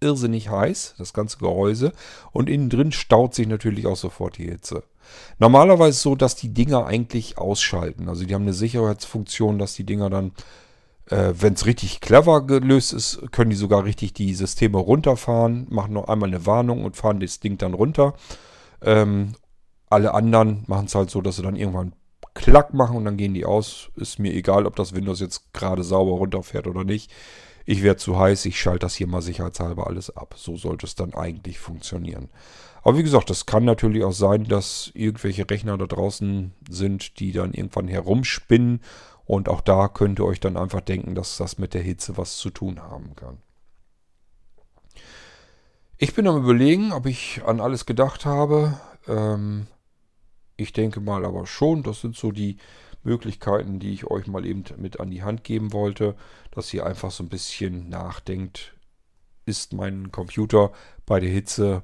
irrsinnig 0.00 0.50
heiß, 0.50 0.94
das 0.98 1.12
ganze 1.12 1.38
Gehäuse. 1.38 1.92
Und 2.32 2.48
innen 2.48 2.70
drin 2.70 2.92
staut 2.92 3.34
sich 3.34 3.46
natürlich 3.46 3.86
auch 3.86 3.96
sofort 3.96 4.38
die 4.38 4.48
Hitze. 4.48 4.84
Normalerweise 5.38 5.98
so, 5.98 6.14
dass 6.14 6.36
die 6.36 6.52
Dinger 6.52 6.86
eigentlich 6.86 7.38
ausschalten. 7.38 8.08
Also 8.08 8.24
die 8.24 8.34
haben 8.34 8.42
eine 8.42 8.52
Sicherheitsfunktion, 8.52 9.58
dass 9.58 9.74
die 9.74 9.84
Dinger 9.84 10.10
dann, 10.10 10.32
äh, 11.10 11.32
wenn 11.38 11.54
es 11.54 11.66
richtig 11.66 12.00
clever 12.00 12.46
gelöst 12.46 12.92
ist, 12.92 13.20
können 13.32 13.50
die 13.50 13.56
sogar 13.56 13.84
richtig 13.84 14.14
die 14.14 14.34
Systeme 14.34 14.78
runterfahren, 14.78 15.66
machen 15.70 15.92
noch 15.92 16.08
einmal 16.08 16.28
eine 16.28 16.46
Warnung 16.46 16.84
und 16.84 16.96
fahren 16.96 17.20
das 17.20 17.40
Ding 17.40 17.58
dann 17.58 17.74
runter. 17.74 18.14
Ähm, 18.82 19.34
alle 19.90 20.14
anderen 20.14 20.64
machen 20.66 20.86
es 20.86 20.94
halt 20.94 21.10
so, 21.10 21.20
dass 21.20 21.36
sie 21.36 21.42
dann 21.42 21.56
irgendwann 21.56 21.92
Klack 22.34 22.74
machen 22.74 22.96
und 22.96 23.04
dann 23.04 23.16
gehen 23.16 23.34
die 23.34 23.44
aus. 23.44 23.90
Ist 23.94 24.18
mir 24.18 24.32
egal, 24.32 24.66
ob 24.66 24.74
das 24.74 24.94
Windows 24.94 25.20
jetzt 25.20 25.52
gerade 25.52 25.84
sauber 25.84 26.12
runterfährt 26.12 26.66
oder 26.66 26.82
nicht 26.82 27.12
ich 27.64 27.82
werde 27.82 27.98
zu 27.98 28.18
heiß, 28.18 28.44
ich 28.46 28.60
schalte 28.60 28.80
das 28.80 28.94
hier 28.94 29.06
mal 29.06 29.22
sicherheitshalber 29.22 29.86
alles 29.86 30.14
ab. 30.14 30.34
So 30.36 30.56
sollte 30.56 30.86
es 30.86 30.94
dann 30.94 31.14
eigentlich 31.14 31.58
funktionieren. 31.58 32.28
Aber 32.82 32.98
wie 32.98 33.02
gesagt, 33.02 33.30
das 33.30 33.46
kann 33.46 33.64
natürlich 33.64 34.04
auch 34.04 34.12
sein, 34.12 34.44
dass 34.44 34.90
irgendwelche 34.92 35.48
Rechner 35.48 35.78
da 35.78 35.86
draußen 35.86 36.52
sind, 36.68 37.18
die 37.18 37.32
dann 37.32 37.54
irgendwann 37.54 37.88
herumspinnen. 37.88 38.80
Und 39.24 39.48
auch 39.48 39.62
da 39.62 39.88
könnt 39.88 40.20
ihr 40.20 40.26
euch 40.26 40.40
dann 40.40 40.58
einfach 40.58 40.82
denken, 40.82 41.14
dass 41.14 41.38
das 41.38 41.56
mit 41.56 41.72
der 41.72 41.80
Hitze 41.80 42.18
was 42.18 42.36
zu 42.36 42.50
tun 42.50 42.82
haben 42.82 43.16
kann. 43.16 43.38
Ich 45.96 46.14
bin 46.14 46.26
am 46.26 46.36
überlegen, 46.36 46.92
ob 46.92 47.06
ich 47.06 47.40
an 47.46 47.60
alles 47.60 47.86
gedacht 47.86 48.26
habe. 48.26 48.78
Ähm, 49.08 49.66
ich 50.56 50.74
denke 50.74 51.00
mal 51.00 51.24
aber 51.24 51.46
schon, 51.46 51.82
das 51.82 52.02
sind 52.02 52.16
so 52.16 52.32
die 52.32 52.58
Möglichkeiten, 53.04 53.78
die 53.78 53.92
ich 53.92 54.06
euch 54.06 54.26
mal 54.26 54.46
eben 54.46 54.64
mit 54.76 55.00
an 55.00 55.10
die 55.10 55.22
Hand 55.22 55.44
geben 55.44 55.72
wollte, 55.72 56.14
dass 56.50 56.72
ihr 56.72 56.86
einfach 56.86 57.10
so 57.10 57.22
ein 57.22 57.28
bisschen 57.28 57.88
nachdenkt, 57.88 58.74
ist 59.46 59.72
mein 59.72 60.10
Computer 60.10 60.72
bei 61.06 61.20
der 61.20 61.30
Hitze 61.30 61.82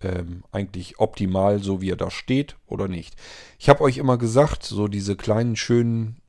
ähm, 0.00 0.44
eigentlich 0.52 0.98
optimal, 0.98 1.60
so 1.60 1.80
wie 1.80 1.90
er 1.90 1.96
da 1.96 2.10
steht 2.10 2.56
oder 2.66 2.88
nicht. 2.88 3.16
Ich 3.58 3.68
habe 3.68 3.82
euch 3.82 3.98
immer 3.98 4.18
gesagt, 4.18 4.62
so 4.62 4.88
diese 4.88 5.16
kleinen 5.16 5.56
schönen 5.56 6.20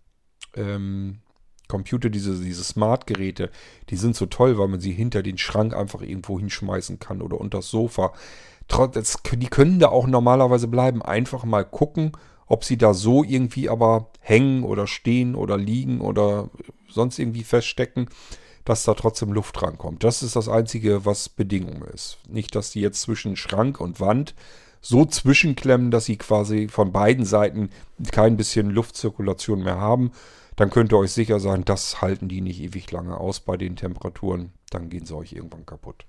ähm, 0.56 1.20
Computer, 1.68 2.10
diese, 2.10 2.42
diese 2.42 2.64
Smart-Geräte, 2.64 3.52
die 3.90 3.96
sind 3.96 4.16
so 4.16 4.26
toll, 4.26 4.58
weil 4.58 4.68
man 4.68 4.80
sie 4.80 4.92
hinter 4.92 5.22
den 5.22 5.38
Schrank 5.38 5.76
einfach 5.76 6.02
irgendwo 6.02 6.40
hinschmeißen 6.40 7.00
kann 7.00 7.22
oder 7.22 7.40
unter 7.40 7.60
das 7.60 7.70
Sofa. 7.70 8.12
Trotz, 8.68 9.22
die 9.32 9.48
können 9.48 9.80
da 9.80 9.90
auch 9.90 10.08
normalerweise 10.08 10.68
bleiben. 10.68 11.02
Einfach 11.02 11.44
mal 11.44 11.64
gucken, 11.64 12.14
ob 12.50 12.66
sie 12.66 12.78
da 12.78 12.94
so 12.94 13.24
irgendwie 13.24 13.70
aber 13.70 14.10
hängen 14.20 14.64
oder 14.64 14.88
stehen 14.88 15.36
oder 15.36 15.58
liegen 15.58 16.02
oder 16.02 16.50
sonst 16.90 17.20
irgendwie 17.20 17.44
feststecken, 17.44 18.10
dass 18.66 18.84
da 18.84 18.96
trotzdem 18.96 19.32
Luft 19.32 19.62
rankommt. 19.62 20.04
Das 20.04 20.22
ist 20.22 20.36
das 20.36 20.50
Einzige, 20.50 21.06
was 21.06 21.30
Bedingung 21.30 21.84
ist. 21.84 22.18
Nicht, 22.28 22.56
dass 22.56 22.72
die 22.72 22.82
jetzt 22.82 23.02
zwischen 23.02 23.36
Schrank 23.36 23.80
und 23.80 24.00
Wand 24.00 24.36
so 24.82 25.06
zwischenklemmen, 25.06 25.92
dass 25.92 26.06
sie 26.06 26.18
quasi 26.18 26.68
von 26.68 26.92
beiden 26.92 27.26
Seiten 27.26 27.70
kein 28.12 28.36
bisschen 28.36 28.72
Luftzirkulation 28.72 29.64
mehr 29.64 29.78
haben. 29.78 30.12
Dann 30.56 30.72
könnt 30.72 30.92
ihr 30.92 30.98
euch 30.98 31.12
sicher 31.12 31.40
sein, 31.40 31.64
das 31.66 32.02
halten 32.02 32.28
die 32.28 32.42
nicht 32.42 32.60
ewig 32.60 32.92
lange 32.92 33.18
aus 33.18 33.40
bei 33.40 33.58
den 33.58 33.76
Temperaturen. 33.76 34.52
Dann 34.72 34.90
gehen 34.90 35.06
sie 35.06 35.16
euch 35.16 35.34
irgendwann 35.34 35.66
kaputt. 35.66 36.06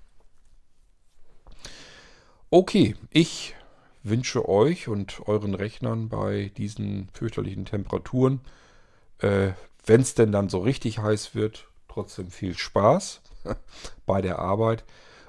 Okay, 2.49 2.95
ich 3.11 3.55
wünsche 4.03 4.47
euch 4.47 4.87
und 4.87 5.27
euren 5.27 5.53
Rechnern 5.53 6.09
bei 6.09 6.51
diesen 6.57 7.09
fürchterlichen 7.13 7.65
Temperaturen, 7.65 8.41
äh, 9.19 9.51
wenn 9.85 10.01
es 10.01 10.15
denn 10.15 10.31
dann 10.31 10.49
so 10.49 10.59
richtig 10.59 10.99
heiß 10.99 11.35
wird, 11.35 11.67
trotzdem 11.87 12.29
viel 12.31 12.57
Spaß 12.57 13.21
bei 14.05 14.21
der 14.21 14.39
Arbeit. 14.39 14.83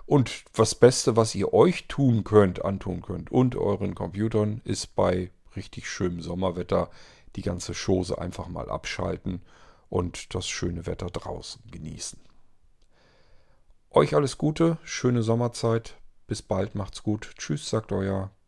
Und 0.06 0.44
das 0.54 0.74
Beste, 0.74 1.16
was 1.16 1.34
ihr 1.34 1.54
euch 1.54 1.88
tun 1.88 2.24
könnt, 2.24 2.64
antun 2.64 3.02
könnt 3.02 3.30
und 3.30 3.56
euren 3.56 3.94
Computern, 3.94 4.60
ist 4.64 4.94
bei 4.94 5.30
richtig 5.56 5.88
schönem 5.88 6.20
Sommerwetter 6.20 6.90
die 7.36 7.42
ganze 7.42 7.72
Chose 7.72 8.18
einfach 8.18 8.48
mal 8.48 8.68
abschalten 8.68 9.42
und 9.88 10.34
das 10.34 10.48
schöne 10.48 10.86
Wetter 10.86 11.06
draußen 11.06 11.62
genießen. 11.70 12.18
Euch 13.90 14.14
alles 14.14 14.38
Gute, 14.38 14.78
schöne 14.84 15.22
Sommerzeit. 15.22 15.96
Bis 16.26 16.40
bald, 16.40 16.74
macht's 16.74 17.02
gut. 17.02 17.32
Tschüss, 17.36 17.68
sagt 17.68 17.92
euer 17.92 18.30